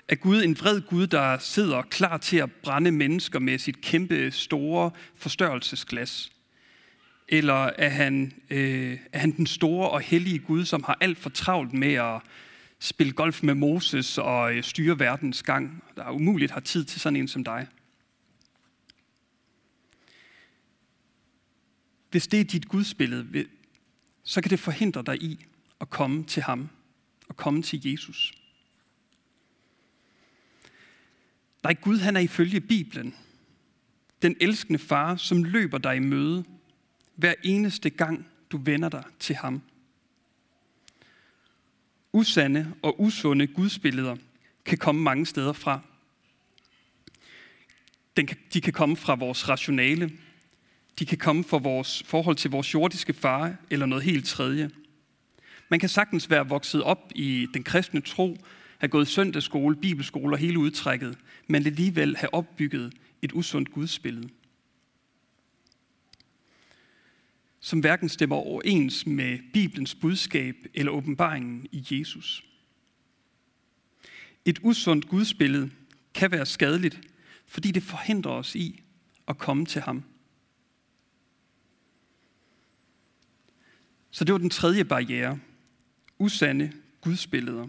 Er 0.09 0.15
Gud 0.15 0.43
en 0.43 0.59
vred 0.59 0.81
Gud, 0.81 1.07
der 1.07 1.39
sidder 1.39 1.83
klar 1.83 2.17
til 2.17 2.37
at 2.37 2.53
brænde 2.53 2.93
mennesker 2.93 3.39
med 3.39 3.59
sit 3.59 3.81
kæmpe 3.81 4.31
store 4.31 4.91
forstørrelsesglas? 5.15 6.33
Eller 7.29 7.71
er 7.79 7.89
han, 7.89 8.33
øh, 8.51 8.99
er 9.13 9.19
han 9.19 9.31
den 9.31 9.47
store 9.47 9.91
og 9.91 10.01
hellige 10.01 10.39
Gud, 10.39 10.65
som 10.65 10.83
har 10.83 10.99
alt 11.01 11.19
for 11.19 11.31
travlt 11.31 11.73
med 11.73 11.93
at 11.93 12.21
spille 12.79 13.13
golf 13.13 13.43
med 13.43 13.55
Moses 13.55 14.19
og 14.19 14.55
øh, 14.55 14.63
styre 14.63 14.99
verdens 14.99 15.43
gang, 15.43 15.85
der 15.97 16.11
umuligt 16.11 16.53
har 16.53 16.61
tid 16.61 16.85
til 16.85 17.01
sådan 17.01 17.17
en 17.17 17.29
som 17.29 17.45
dig? 17.45 17.67
Hvis 22.11 22.27
det 22.27 22.41
er 22.41 22.45
dit 22.45 22.69
gudsbillede, 22.69 23.47
så 24.25 24.41
kan 24.41 24.51
det 24.51 24.61
forhindre 24.61 25.03
dig 25.07 25.23
i 25.23 25.47
at 25.81 25.91
komme 25.91 26.25
til 26.25 26.43
ham 26.43 26.69
og 27.29 27.37
komme 27.37 27.63
til 27.63 27.91
Jesus. 27.91 28.33
Nej, 31.63 31.75
Gud 31.75 31.99
han 31.99 32.17
er 32.17 32.21
ifølge 32.21 32.61
Bibelen 32.61 33.15
den 34.23 34.37
elskende 34.41 34.79
far, 34.79 35.17
som 35.17 35.45
løber 35.45 35.79
dig 35.79 35.97
i 35.97 35.99
møde 35.99 36.45
hver 37.15 37.35
eneste 37.45 37.91
gang, 37.91 38.27
du 38.51 38.59
vender 38.59 38.89
dig 38.89 39.05
til 39.19 39.37
ham. 39.37 39.63
Usande 42.13 42.75
og 42.83 43.01
usunde 43.01 43.47
gudsbilleder 43.47 44.17
kan 44.65 44.79
komme 44.79 45.03
mange 45.03 45.27
steder 45.27 45.53
fra. 45.53 45.81
De 48.53 48.61
kan 48.61 48.73
komme 48.73 48.97
fra 48.97 49.15
vores 49.15 49.49
rationale. 49.49 50.11
De 50.99 51.07
kan 51.07 51.19
komme 51.19 51.45
fra 51.45 51.59
vores 51.59 52.03
forhold 52.07 52.37
til 52.37 52.51
vores 52.51 52.75
jordiske 52.75 53.13
far 53.13 53.57
eller 53.71 53.87
noget 53.87 54.05
helt 54.05 54.27
tredje. 54.27 54.71
Man 55.69 55.81
kan 55.81 55.89
sagtens 55.89 56.31
være 56.31 56.49
vokset 56.49 56.83
op 56.83 57.13
i 57.15 57.47
den 57.55 57.65
kristne 57.65 58.01
tro, 58.01 58.37
have 58.79 58.89
gået 58.89 59.09
søndagsskole, 59.09 59.77
bibelskole 59.77 60.35
og 60.35 60.39
hele 60.39 60.59
udtrækket, 60.59 61.19
men 61.47 61.67
alligevel 61.67 62.17
have 62.17 62.35
opbygget 62.35 62.95
et 63.23 63.33
usundt 63.33 63.73
gudsbillede, 63.73 64.29
som 67.61 67.81
hverken 67.81 68.09
stemmer 68.09 68.37
overens 68.37 69.07
med 69.07 69.39
Bibelens 69.53 69.95
budskab 69.95 70.57
eller 70.75 70.93
åbenbaringen 70.93 71.67
i 71.73 71.87
Jesus. 71.91 72.45
Et 74.45 74.59
usundt 74.63 75.09
gudsbillede 75.09 75.71
kan 76.15 76.31
være 76.31 76.47
skadeligt, 76.47 77.01
fordi 77.47 77.71
det 77.71 77.83
forhindrer 77.83 78.31
os 78.31 78.55
i 78.55 78.83
at 79.29 79.39
komme 79.39 79.67
til 79.67 79.83
ham. 79.83 80.05
Så 84.11 84.25
det 84.25 84.33
var 84.33 84.39
den 84.39 84.51
tredje 84.51 84.85
barriere. 84.85 85.39
Usande 86.19 86.73
gudsbilleder. 87.01 87.69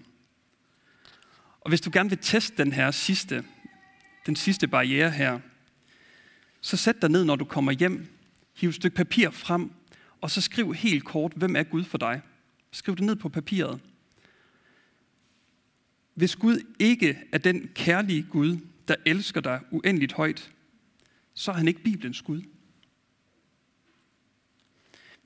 Og 1.61 1.69
hvis 1.69 1.81
du 1.81 1.89
gerne 1.93 2.09
vil 2.09 2.19
teste 2.21 2.63
den 2.63 2.73
her 2.73 2.91
sidste, 2.91 3.43
den 4.25 4.35
sidste 4.35 4.67
barriere 4.67 5.11
her, 5.11 5.39
så 6.61 6.77
sæt 6.77 7.01
dig 7.01 7.09
ned, 7.09 7.25
når 7.25 7.35
du 7.35 7.45
kommer 7.45 7.71
hjem, 7.71 8.07
hiv 8.55 8.69
et 8.69 8.75
stykke 8.75 8.95
papir 8.95 9.29
frem, 9.29 9.71
og 10.21 10.31
så 10.31 10.41
skriv 10.41 10.73
helt 10.73 11.05
kort, 11.05 11.33
hvem 11.35 11.55
er 11.55 11.63
Gud 11.63 11.83
for 11.83 11.97
dig? 11.97 12.21
Skriv 12.71 12.95
det 12.95 13.05
ned 13.05 13.15
på 13.15 13.29
papiret. 13.29 13.79
Hvis 16.13 16.35
Gud 16.35 16.59
ikke 16.79 17.19
er 17.31 17.37
den 17.37 17.69
kærlige 17.75 18.23
Gud, 18.23 18.57
der 18.87 18.95
elsker 19.05 19.41
dig 19.41 19.61
uendeligt 19.71 20.13
højt, 20.13 20.51
så 21.33 21.51
er 21.51 21.55
han 21.55 21.67
ikke 21.67 21.83
Bibelens 21.83 22.21
Gud. 22.21 22.41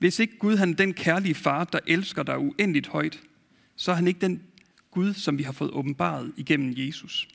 Hvis 0.04 0.18
ikke 0.18 0.38
Gud 0.38 0.56
han 0.56 0.70
er 0.70 0.74
den 0.74 0.94
kærlige 0.94 1.34
far, 1.34 1.64
der 1.64 1.78
elsker 1.86 2.22
dig 2.22 2.38
uendeligt 2.38 2.86
højt, 2.86 3.20
så 3.76 3.90
er 3.90 3.94
han 3.94 4.08
ikke 4.08 4.20
den 4.20 4.42
Gud, 4.90 5.14
som 5.14 5.38
vi 5.38 5.42
har 5.42 5.52
fået 5.52 5.70
åbenbaret 5.70 6.32
igennem 6.36 6.74
Jesus. 6.76 7.28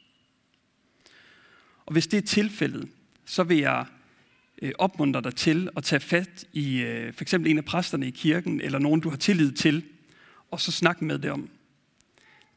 Og 1.86 1.94
hvis 1.94 2.08
det 2.08 2.18
er 2.18 2.22
tilfældet, 2.22 2.90
så 3.26 3.44
vil 3.44 3.58
jeg 3.58 3.86
øh, 4.62 4.72
opmuntre 4.80 5.22
dig 5.22 5.36
til 5.36 5.70
at 5.78 5.84
tage 5.84 6.00
fat 6.00 6.46
i 6.54 6.82
øh, 6.82 7.14
for 7.14 7.22
eksempel 7.22 7.52
en 7.52 7.58
af 7.58 7.66
præsterne 7.66 8.08
i 8.08 8.12
kirken, 8.12 8.62
eller 8.62 8.80
nogen, 8.80 9.02
du 9.02 9.10
har 9.10 9.18
tillid 9.18 9.52
til, 9.52 9.84
og 10.52 10.62
så 10.62 10.72
snakke 10.72 11.06
med 11.06 11.20
det 11.20 11.32
om. 11.32 11.50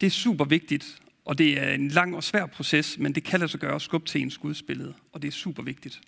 Det 0.01 0.07
er 0.07 0.11
super 0.11 0.45
vigtigt, 0.45 1.03
og 1.25 1.39
det 1.39 1.63
er 1.63 1.75
en 1.75 1.89
lang 1.89 2.17
og 2.17 2.25
svær 2.25 2.47
proces, 2.47 2.99
men 2.99 3.15
det 3.15 3.25
kan 3.25 3.41
lade 3.41 3.51
sig 3.51 3.61
gøre 3.61 3.75
at 3.75 3.83
skubbe 3.83 4.07
til 4.07 4.21
ens 4.21 4.39
gudsbillede, 4.39 4.95
og 5.13 5.23
det 5.23 5.29
er 5.29 5.33
super 5.33 5.63
vigtigt. 5.63 6.01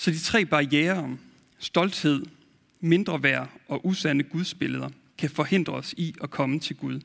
Så 0.00 0.10
de 0.10 0.18
tre 0.18 0.44
barriere, 0.44 1.16
stolthed, 1.58 2.26
mindre 2.80 3.22
værd 3.22 3.50
og 3.68 3.86
usande 3.86 4.24
gudsbilleder, 4.24 4.88
kan 5.18 5.30
forhindre 5.30 5.72
os 5.72 5.94
i 5.96 6.14
at 6.22 6.30
komme 6.30 6.60
til 6.60 6.76
Gud. 6.76 7.00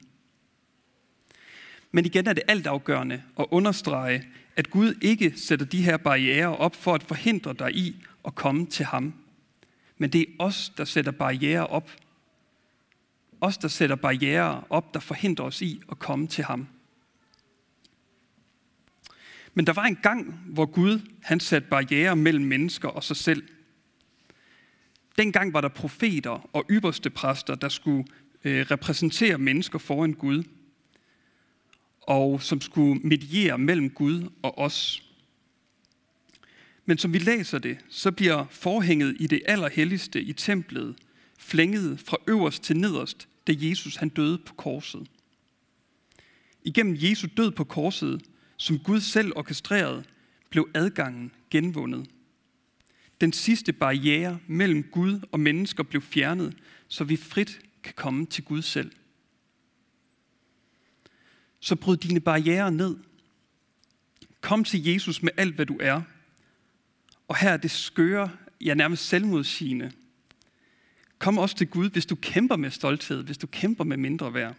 Men 1.92 2.06
igen 2.06 2.28
er 2.28 2.34
det 2.34 2.44
altafgørende 2.48 3.24
at 3.40 3.46
understrege, 3.52 4.28
at 4.56 4.70
Gud 4.70 4.94
ikke 5.02 5.34
sætter 5.36 5.66
de 5.66 5.84
her 5.84 5.98
barriere 5.98 6.58
op 6.58 6.76
for 6.76 6.94
at 6.94 7.04
forhindre 7.04 7.54
dig 7.54 7.76
i 7.76 7.96
at 8.26 8.36
komme 8.36 8.66
til 8.66 8.86
ham. 8.86 9.14
Men 9.98 10.10
det 10.10 10.22
er 10.22 10.26
os, 10.40 10.72
der 10.78 10.86
sætter 10.86 11.12
barriere 11.12 11.68
op 11.68 11.92
Os, 13.42 13.58
der 13.58 13.68
sætter 13.68 13.96
barriere 13.96 14.64
op, 14.70 14.94
der 14.94 15.00
forhindrer 15.00 15.46
os 15.46 15.62
i 15.62 15.82
at 15.92 16.00
komme 16.00 16.28
til 16.28 16.44
ham. 16.44 16.68
Men 19.54 19.68
der 19.68 19.74
var 19.74 19.86
en 19.86 19.96
gang, 20.04 20.34
hvor 20.48 20.66
Gud 20.66 21.00
han 21.24 21.40
satte 21.40 21.68
barriere 21.70 22.16
mellem 22.16 22.46
mennesker 22.46 22.88
og 22.88 23.04
sig 23.04 23.16
selv. 23.16 23.44
Dengang 25.18 25.54
var 25.54 25.62
der 25.62 25.70
profeter 25.70 26.50
og 26.54 26.66
ypperste 26.70 27.10
præster, 27.10 27.56
der 27.56 27.70
skulle 27.70 28.06
øh, 28.44 28.66
repræsentere 28.72 29.38
mennesker 29.38 29.80
foran 29.80 30.14
Gud, 30.14 30.44
og 32.02 32.42
som 32.42 32.62
skulle 32.62 33.02
mediere 33.02 33.58
mellem 33.58 33.90
Gud 33.90 34.30
og 34.42 34.58
os. 34.58 35.04
Men 36.86 36.98
som 36.98 37.14
vi 37.14 37.18
læser 37.18 37.60
det, 37.60 37.78
så 37.90 38.12
bliver 38.12 38.46
forhænget 38.50 39.16
i 39.20 39.28
det 39.28 39.42
allerhelligste 39.46 40.22
i 40.22 40.34
templet 40.34 40.96
flænget 41.40 42.00
fra 42.00 42.18
øverst 42.28 42.64
til 42.64 42.78
nederst, 42.78 43.28
da 43.48 43.54
Jesus 43.58 43.96
han 43.96 44.10
døde 44.10 44.38
på 44.38 44.54
korset. 44.54 45.08
Igennem 46.64 46.98
Jesu 47.00 47.28
død 47.38 47.52
på 47.52 47.64
korset, 47.64 48.22
som 48.58 48.80
Gud 48.80 49.02
selv 49.02 49.32
orkestrerede, 49.36 50.04
blev 50.50 50.70
adgangen 50.74 51.32
genvundet. 51.50 52.10
Den 53.22 53.34
sidste 53.34 53.74
barriere 53.74 54.40
mellem 54.48 54.84
Gud 54.84 55.20
og 55.32 55.40
mennesker 55.40 55.84
blev 55.84 56.02
fjernet, 56.02 56.58
så 56.88 57.04
vi 57.04 57.16
frit 57.16 57.60
kan 57.84 57.94
komme 57.96 58.26
til 58.26 58.44
Gud 58.44 58.62
selv. 58.62 58.92
Så 61.60 61.76
bryd 61.76 61.98
dine 61.98 62.20
barriere 62.20 62.72
ned. 62.72 62.98
Kom 64.42 64.64
til 64.64 64.84
Jesus 64.84 65.24
med 65.24 65.32
alt, 65.38 65.56
hvad 65.56 65.66
du 65.66 65.78
er. 65.82 66.02
Og 67.28 67.38
her 67.38 67.50
er 67.50 67.58
det 67.58 67.72
skøre, 67.72 68.32
ja 68.62 68.74
nærmest 68.74 69.08
selvmodsigende. 69.08 69.92
Kom 71.20 71.38
også 71.38 71.56
til 71.56 71.68
Gud, 71.68 71.90
hvis 71.90 72.06
du 72.06 72.16
kæmper 72.16 72.56
med 72.56 72.72
stolthed, 72.72 73.24
hvis 73.24 73.38
du 73.38 73.48
kæmper 73.48 73.84
med 73.84 73.98
mindre 73.98 74.34
værd. 74.34 74.56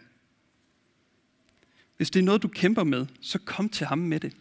Hvis 1.97 2.09
det 2.09 2.19
er 2.19 2.23
noget, 2.23 2.43
du 2.43 2.47
kæmper 2.47 2.83
med, 2.83 3.05
så 3.21 3.39
kom 3.39 3.69
til 3.69 3.87
ham 3.87 3.97
med 3.97 4.19
det. 4.19 4.33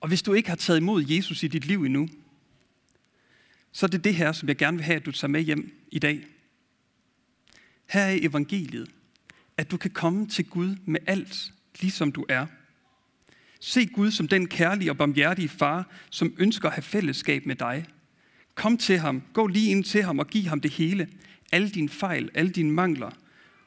Og 0.00 0.08
hvis 0.08 0.22
du 0.22 0.32
ikke 0.32 0.48
har 0.48 0.56
taget 0.56 0.80
imod 0.80 1.04
Jesus 1.08 1.42
i 1.42 1.48
dit 1.48 1.64
liv 1.64 1.84
endnu, 1.84 2.08
så 3.72 3.86
er 3.86 3.90
det 3.90 4.04
det 4.04 4.14
her, 4.14 4.32
som 4.32 4.48
jeg 4.48 4.56
gerne 4.56 4.76
vil 4.76 4.84
have, 4.84 4.96
at 4.96 5.06
du 5.06 5.12
tager 5.12 5.30
med 5.30 5.40
hjem 5.40 5.86
i 5.92 5.98
dag. 5.98 6.26
Her 7.86 8.00
er 8.00 8.18
evangeliet, 8.20 8.90
at 9.56 9.70
du 9.70 9.76
kan 9.76 9.90
komme 9.90 10.26
til 10.26 10.44
Gud 10.44 10.76
med 10.84 11.00
alt, 11.06 11.52
ligesom 11.80 12.12
du 12.12 12.26
er. 12.28 12.46
Se 13.60 13.86
Gud 13.86 14.10
som 14.10 14.28
den 14.28 14.48
kærlige 14.48 14.90
og 14.90 14.96
barmhjertige 14.96 15.48
far, 15.48 15.88
som 16.10 16.34
ønsker 16.38 16.68
at 16.68 16.74
have 16.74 16.82
fællesskab 16.82 17.46
med 17.46 17.56
dig. 17.56 17.86
Kom 18.54 18.78
til 18.78 18.98
ham, 18.98 19.22
gå 19.32 19.46
lige 19.46 19.70
ind 19.70 19.84
til 19.84 20.02
ham 20.02 20.18
og 20.18 20.26
giv 20.26 20.44
ham 20.44 20.60
det 20.60 20.70
hele. 20.70 21.08
Alle 21.52 21.70
dine 21.70 21.88
fejl, 21.88 22.30
alle 22.34 22.50
dine 22.50 22.70
mangler. 22.70 23.10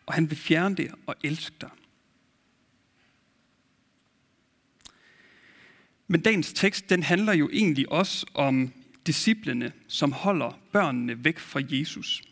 Og 0.08 0.14
han 0.14 0.30
vil 0.30 0.38
fjerne 0.38 0.76
det 0.76 0.92
og 1.08 1.16
elske 1.24 1.56
dig. 1.62 1.70
Men 6.08 6.22
dagens 6.22 6.54
tekst, 6.54 6.90
den 6.90 7.04
handler 7.04 7.34
jo 7.34 7.50
egentlig 7.54 7.92
også 7.92 8.26
om 8.34 8.74
disciplene, 9.08 9.72
som 9.88 10.12
holder 10.12 10.60
børnene 10.72 11.24
væk 11.24 11.40
fra 11.40 11.62
Jesus. 11.70 12.24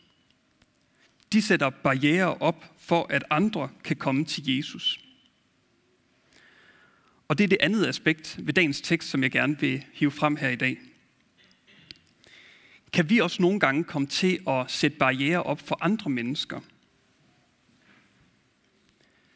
De 1.33 1.41
sætter 1.41 1.69
barriere 1.69 2.35
op 2.37 2.75
for, 2.77 3.07
at 3.09 3.23
andre 3.29 3.69
kan 3.83 3.95
komme 3.95 4.25
til 4.25 4.57
Jesus. 4.57 4.99
Og 7.27 7.37
det 7.37 7.43
er 7.43 7.47
det 7.47 7.57
andet 7.61 7.87
aspekt 7.87 8.39
ved 8.39 8.53
dagens 8.53 8.81
tekst, 8.81 9.09
som 9.09 9.23
jeg 9.23 9.31
gerne 9.31 9.59
vil 9.59 9.85
hive 9.93 10.11
frem 10.11 10.35
her 10.35 10.49
i 10.49 10.55
dag. 10.55 10.77
Kan 12.93 13.09
vi 13.09 13.19
også 13.19 13.41
nogle 13.41 13.59
gange 13.59 13.83
komme 13.83 14.07
til 14.07 14.39
at 14.47 14.71
sætte 14.71 14.97
barriere 14.97 15.43
op 15.43 15.59
for 15.59 15.77
andre 15.81 16.09
mennesker? 16.09 16.59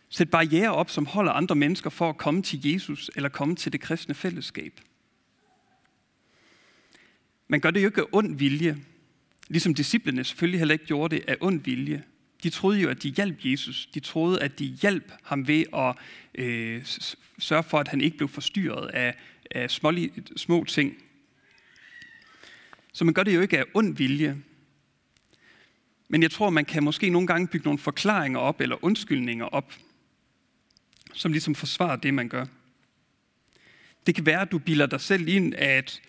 Sæt 0.09 0.29
barriere 0.29 0.73
op, 0.73 0.89
som 0.89 1.05
holder 1.05 1.31
andre 1.31 1.55
mennesker 1.55 1.89
for 1.89 2.09
at 2.09 2.17
komme 2.17 2.41
til 2.41 2.71
Jesus 2.71 3.11
eller 3.15 3.29
komme 3.29 3.55
til 3.55 3.71
det 3.73 3.81
kristne 3.81 4.13
fællesskab. 4.15 4.79
Man 7.47 7.59
gør 7.59 7.71
det 7.71 7.81
jo 7.81 7.87
ikke 7.87 8.01
af 8.01 8.05
ond 8.11 8.37
vilje, 8.37 8.77
ligesom 9.47 9.73
disciplene 9.73 10.23
selvfølgelig 10.23 10.59
heller 10.59 10.73
ikke 10.73 10.85
gjorde 10.85 11.15
det 11.15 11.23
af 11.27 11.37
ond 11.41 11.61
vilje. 11.61 12.03
De 12.43 12.49
troede 12.49 12.79
jo, 12.79 12.89
at 12.89 13.03
de 13.03 13.09
hjalp 13.09 13.45
Jesus. 13.45 13.85
De 13.93 13.99
troede, 13.99 14.41
at 14.41 14.59
de 14.59 14.65
hjalp 14.65 15.11
ham 15.23 15.47
ved 15.47 15.63
at 15.73 15.95
øh, 16.35 16.85
sørge 17.39 17.63
for, 17.63 17.79
at 17.79 17.87
han 17.87 18.01
ikke 18.01 18.17
blev 18.17 18.29
forstyrret 18.29 18.87
af, 18.87 19.15
af 19.51 19.71
små, 19.71 19.91
små 20.37 20.63
ting. 20.63 20.97
Så 22.93 23.05
man 23.05 23.13
gør 23.13 23.23
det 23.23 23.35
jo 23.35 23.41
ikke 23.41 23.59
af 23.59 23.65
ond 23.73 23.97
vilje. 23.97 24.37
Men 26.07 26.21
jeg 26.21 26.31
tror, 26.31 26.49
man 26.49 26.65
kan 26.65 26.83
måske 26.83 27.09
nogle 27.09 27.27
gange 27.27 27.47
bygge 27.47 27.65
nogle 27.65 27.79
forklaringer 27.79 28.39
op, 28.39 28.61
eller 28.61 28.85
undskyldninger 28.85 29.45
op, 29.45 29.73
som 31.19 31.31
ligesom 31.31 31.55
forsvarer 31.55 31.95
det, 31.95 32.13
man 32.13 32.29
gør. 32.29 32.45
Det 34.07 34.15
kan 34.15 34.25
være, 34.25 34.41
at 34.41 34.51
du 34.51 34.59
bilder 34.59 34.85
dig 34.85 35.01
selv 35.01 35.27
ind, 35.27 35.55
at 35.55 36.01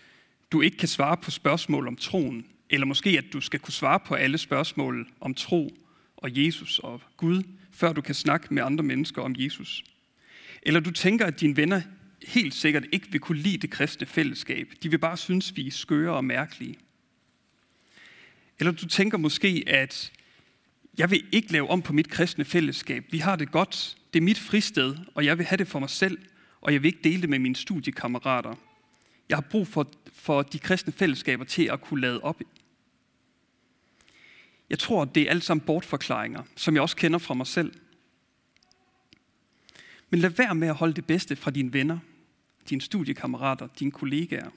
du 0.51 0.61
ikke 0.61 0.77
kan 0.77 0.87
svare 0.87 1.17
på 1.17 1.31
spørgsmål 1.31 1.87
om 1.87 1.95
troen, 1.95 2.45
eller 2.69 2.85
måske 2.85 3.09
at 3.17 3.25
du 3.33 3.41
skal 3.41 3.59
kunne 3.59 3.73
svare 3.73 3.99
på 3.99 4.15
alle 4.15 4.37
spørgsmål 4.37 5.07
om 5.19 5.33
tro 5.33 5.77
og 6.17 6.45
Jesus 6.45 6.79
og 6.79 7.01
Gud, 7.17 7.43
før 7.71 7.93
du 7.93 8.01
kan 8.01 8.15
snakke 8.15 8.53
med 8.53 8.63
andre 8.63 8.83
mennesker 8.83 9.21
om 9.21 9.35
Jesus. 9.37 9.83
Eller 10.63 10.79
du 10.79 10.91
tænker, 10.91 11.25
at 11.25 11.39
dine 11.39 11.57
venner 11.57 11.81
helt 12.27 12.53
sikkert 12.53 12.83
ikke 12.91 13.11
vil 13.11 13.19
kunne 13.19 13.39
lide 13.39 13.57
det 13.57 13.71
kristne 13.71 14.07
fællesskab. 14.07 14.73
De 14.83 14.89
vil 14.89 14.97
bare 14.99 15.17
synes, 15.17 15.55
vi 15.55 15.67
er 15.67 15.71
skøre 15.71 16.13
og 16.13 16.25
mærkelige. 16.25 16.77
Eller 18.59 18.71
du 18.71 18.87
tænker 18.87 19.17
måske, 19.17 19.63
at 19.67 20.11
jeg 20.97 21.11
vil 21.11 21.25
ikke 21.31 21.51
lave 21.51 21.69
om 21.69 21.81
på 21.81 21.93
mit 21.93 22.09
kristne 22.09 22.45
fællesskab. 22.45 23.05
Vi 23.11 23.17
har 23.17 23.35
det 23.35 23.51
godt. 23.51 23.97
Det 24.13 24.19
er 24.19 24.23
mit 24.23 24.39
fristed, 24.39 24.95
og 25.15 25.25
jeg 25.25 25.37
vil 25.37 25.45
have 25.45 25.57
det 25.57 25.67
for 25.67 25.79
mig 25.79 25.89
selv, 25.89 26.17
og 26.61 26.73
jeg 26.73 26.83
vil 26.83 26.87
ikke 26.87 27.03
dele 27.03 27.21
det 27.21 27.29
med 27.29 27.39
mine 27.39 27.55
studiekammerater. 27.55 28.55
Jeg 29.29 29.37
har 29.37 29.41
brug 29.41 29.67
for, 29.67 29.91
for 30.13 30.41
de 30.41 30.59
kristne 30.59 30.93
fællesskaber 30.93 31.45
til 31.45 31.63
at 31.63 31.81
kunne 31.81 32.01
lade 32.01 32.21
op. 32.21 32.41
Jeg 34.69 34.79
tror, 34.79 35.05
det 35.05 35.23
er 35.23 35.29
alt 35.29 35.43
sammen 35.43 35.65
bortforklaringer, 35.65 36.43
som 36.55 36.73
jeg 36.73 36.81
også 36.81 36.95
kender 36.95 37.19
fra 37.19 37.33
mig 37.33 37.47
selv. 37.47 37.73
Men 40.09 40.19
lad 40.19 40.29
være 40.29 40.55
med 40.55 40.67
at 40.67 40.75
holde 40.75 40.93
det 40.93 41.05
bedste 41.05 41.35
fra 41.35 41.51
dine 41.51 41.73
venner, 41.73 41.99
dine 42.69 42.81
studiekammerater, 42.81 43.67
dine 43.79 43.91
kollegaer. 43.91 44.49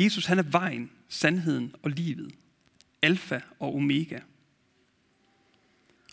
Jesus 0.00 0.26
han 0.26 0.38
er 0.38 0.42
vejen, 0.42 0.90
sandheden 1.08 1.74
og 1.82 1.90
livet. 1.90 2.34
Alfa 3.02 3.40
og 3.58 3.74
omega. 3.74 4.18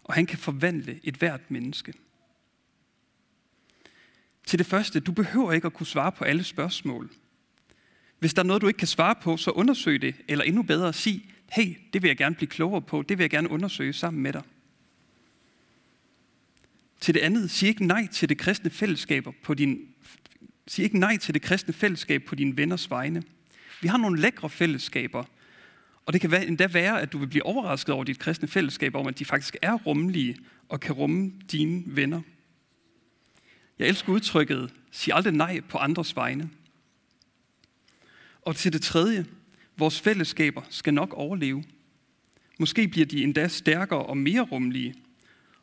Og 0.05 0.13
han 0.13 0.25
kan 0.25 0.37
forvandle 0.37 0.99
et 1.03 1.15
hvert 1.15 1.51
menneske. 1.51 1.93
Til 4.45 4.59
det 4.59 4.67
første, 4.67 4.99
du 4.99 5.11
behøver 5.11 5.53
ikke 5.53 5.65
at 5.65 5.73
kunne 5.73 5.87
svare 5.87 6.11
på 6.11 6.23
alle 6.23 6.43
spørgsmål. 6.43 7.09
Hvis 8.19 8.33
der 8.33 8.41
er 8.41 8.45
noget, 8.45 8.61
du 8.61 8.67
ikke 8.67 8.77
kan 8.77 8.87
svare 8.87 9.15
på, 9.21 9.37
så 9.37 9.51
undersøg 9.51 10.01
det, 10.01 10.15
eller 10.27 10.45
endnu 10.45 10.63
bedre 10.63 10.93
sig, 10.93 11.25
hey, 11.51 11.75
det 11.93 12.01
vil 12.01 12.07
jeg 12.07 12.17
gerne 12.17 12.35
blive 12.35 12.49
klogere 12.49 12.81
på, 12.81 13.01
det 13.01 13.17
vil 13.17 13.23
jeg 13.23 13.29
gerne 13.29 13.49
undersøge 13.49 13.93
sammen 13.93 14.23
med 14.23 14.33
dig. 14.33 14.43
Til 17.01 17.13
det 17.13 17.19
andet, 17.19 17.51
sig 17.51 17.69
ikke 17.69 17.85
nej 17.85 18.07
til 18.07 18.29
det 18.29 18.37
kristne 18.37 18.69
fællesskab 18.69 19.27
på 19.43 19.53
din, 19.53 19.87
sig 20.67 20.83
ikke 20.83 20.99
nej 20.99 21.17
til 21.17 21.33
det 21.33 21.41
kristne 21.41 21.73
fællesskab 21.73 22.23
på 22.23 22.35
dine 22.35 22.57
venners 22.57 22.89
vegne. 22.89 23.23
Vi 23.81 23.87
har 23.87 23.97
nogle 23.97 24.21
lækre 24.21 24.49
fællesskaber, 24.49 25.23
og 26.05 26.13
det 26.13 26.21
kan 26.21 26.31
være, 26.31 26.45
endda 26.45 26.67
være, 26.67 27.01
at 27.01 27.11
du 27.11 27.17
vil 27.17 27.27
blive 27.27 27.45
overrasket 27.45 27.95
over 27.95 28.03
dit 28.03 28.19
kristne 28.19 28.47
fællesskab, 28.47 28.95
om 28.95 29.07
at 29.07 29.19
de 29.19 29.25
faktisk 29.25 29.57
er 29.61 29.73
rummelige 29.73 30.37
og 30.69 30.79
kan 30.79 30.93
rumme 30.93 31.33
dine 31.51 31.83
venner. 31.85 32.21
Jeg 33.79 33.87
elsker 33.87 34.13
udtrykket, 34.13 34.73
sig 34.91 35.13
aldrig 35.13 35.33
nej 35.33 35.61
på 35.61 35.77
andres 35.77 36.15
vegne. 36.15 36.49
Og 38.41 38.55
til 38.55 38.73
det 38.73 38.81
tredje, 38.81 39.25
vores 39.77 40.01
fællesskaber 40.01 40.61
skal 40.69 40.93
nok 40.93 41.13
overleve. 41.13 41.63
Måske 42.59 42.87
bliver 42.87 43.05
de 43.05 43.23
endda 43.23 43.47
stærkere 43.47 44.05
og 44.05 44.17
mere 44.17 44.41
rummelige, 44.41 44.95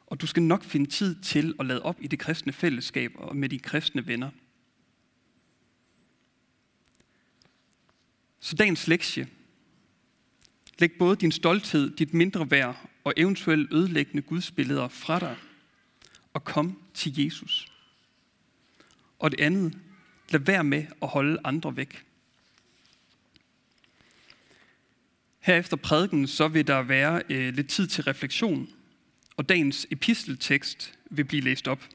og 0.06 0.20
du 0.20 0.26
skal 0.26 0.42
nok 0.42 0.64
finde 0.64 0.90
tid 0.90 1.22
til 1.22 1.54
at 1.60 1.66
lade 1.66 1.82
op 1.82 1.96
i 2.00 2.06
det 2.06 2.18
kristne 2.18 2.52
fællesskab 2.52 3.12
og 3.14 3.36
med 3.36 3.48
de 3.48 3.58
kristne 3.58 4.06
venner. 4.06 4.30
Så 8.40 8.56
dagens 8.56 8.88
lektie. 8.88 9.28
Læg 10.82 10.92
både 10.92 11.16
din 11.16 11.32
stolthed, 11.32 11.96
dit 11.96 12.14
mindre 12.14 12.50
værd 12.50 12.88
og 13.04 13.14
eventuelle 13.16 13.68
ødelæggende 13.72 14.22
gudsbilleder 14.22 14.88
fra 14.88 15.18
dig, 15.18 15.36
og 16.34 16.44
kom 16.44 16.82
til 16.94 17.24
Jesus. 17.24 17.72
Og 19.18 19.30
det 19.30 19.40
andet, 19.40 19.78
lad 20.30 20.40
være 20.40 20.64
med 20.64 20.86
at 21.02 21.08
holde 21.08 21.38
andre 21.44 21.76
væk. 21.76 22.04
Herefter 25.40 25.76
prædiken, 25.76 26.26
så 26.26 26.48
vil 26.48 26.66
der 26.66 26.82
være 26.82 27.22
øh, 27.30 27.54
lidt 27.54 27.68
tid 27.68 27.86
til 27.86 28.04
refleksion, 28.04 28.68
og 29.36 29.48
dagens 29.48 29.86
episteltekst 29.90 30.94
vil 31.10 31.24
blive 31.24 31.42
læst 31.42 31.68
op. 31.68 31.88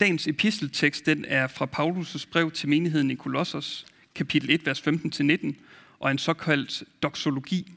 Dagens 0.00 0.26
episteltekst 0.26 1.06
den 1.06 1.24
er 1.24 1.46
fra 1.46 1.66
Paulus' 1.66 2.28
brev 2.32 2.50
til 2.50 2.68
menigheden 2.68 3.10
i 3.10 3.14
Kolossos, 3.14 3.86
kapitel 4.14 4.50
1, 4.50 4.66
vers 4.66 4.80
15-19, 4.80 5.54
og 6.00 6.10
en 6.10 6.18
såkaldt 6.18 6.82
doxologi. 7.02 7.76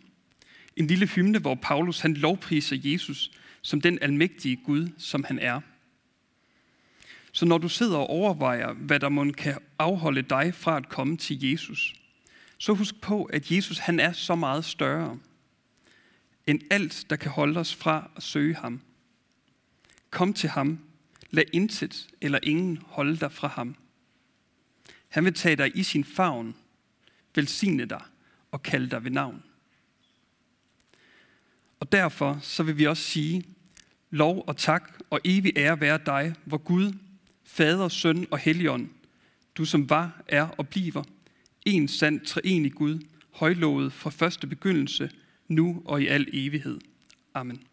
En 0.75 0.87
lille 0.87 1.07
hymne, 1.07 1.39
hvor 1.39 1.55
Paulus 1.55 1.99
han 1.99 2.13
lovpriser 2.13 2.77
Jesus 2.83 3.31
som 3.61 3.81
den 3.81 3.99
almægtige 4.01 4.55
Gud, 4.55 4.87
som 4.97 5.23
han 5.23 5.39
er. 5.39 5.61
Så 7.31 7.45
når 7.45 7.57
du 7.57 7.69
sidder 7.69 7.97
og 7.97 8.09
overvejer, 8.09 8.73
hvad 8.73 8.99
der 8.99 9.09
måske 9.09 9.33
kan 9.33 9.57
afholde 9.79 10.21
dig 10.21 10.53
fra 10.55 10.77
at 10.77 10.89
komme 10.89 11.17
til 11.17 11.43
Jesus, 11.51 11.95
så 12.57 12.73
husk 12.73 13.01
på, 13.01 13.23
at 13.23 13.51
Jesus 13.51 13.77
han 13.77 13.99
er 13.99 14.11
så 14.11 14.35
meget 14.35 14.65
større 14.65 15.19
end 16.47 16.61
alt, 16.71 17.05
der 17.09 17.15
kan 17.15 17.31
holde 17.31 17.59
os 17.59 17.75
fra 17.75 18.09
at 18.15 18.23
søge 18.23 18.55
ham. 18.55 18.81
Kom 20.09 20.33
til 20.33 20.49
ham. 20.49 20.79
Lad 21.31 21.43
intet 21.53 22.07
eller 22.21 22.39
ingen 22.43 22.79
holde 22.87 23.17
dig 23.17 23.31
fra 23.31 23.47
ham. 23.47 23.75
Han 25.09 25.25
vil 25.25 25.33
tage 25.33 25.55
dig 25.55 25.77
i 25.77 25.83
sin 25.83 26.03
favn, 26.03 26.55
velsigne 27.35 27.85
dig 27.85 28.01
og 28.51 28.63
kalde 28.63 28.89
dig 28.89 29.03
ved 29.03 29.11
navn. 29.11 29.43
Og 31.83 31.91
derfor 31.91 32.39
så 32.41 32.63
vil 32.63 32.77
vi 32.77 32.85
også 32.85 33.03
sige, 33.03 33.43
lov 34.09 34.43
og 34.47 34.57
tak 34.57 34.91
og 35.09 35.19
evig 35.23 35.53
ære 35.55 35.79
være 35.79 35.99
dig, 36.05 36.33
hvor 36.45 36.57
Gud, 36.57 36.93
Fader, 37.45 37.87
Søn 37.87 38.27
og 38.31 38.37
Helligånd, 38.37 38.89
du 39.57 39.65
som 39.65 39.89
var, 39.89 40.23
er 40.27 40.47
og 40.47 40.67
bliver, 40.67 41.03
en 41.65 41.87
sand 41.87 42.25
treenig 42.25 42.73
Gud, 42.73 42.99
højlovet 43.31 43.93
fra 43.93 44.09
første 44.09 44.47
begyndelse, 44.47 45.09
nu 45.47 45.81
og 45.85 46.01
i 46.01 46.07
al 46.07 46.27
evighed. 46.33 46.79
Amen. 47.33 47.63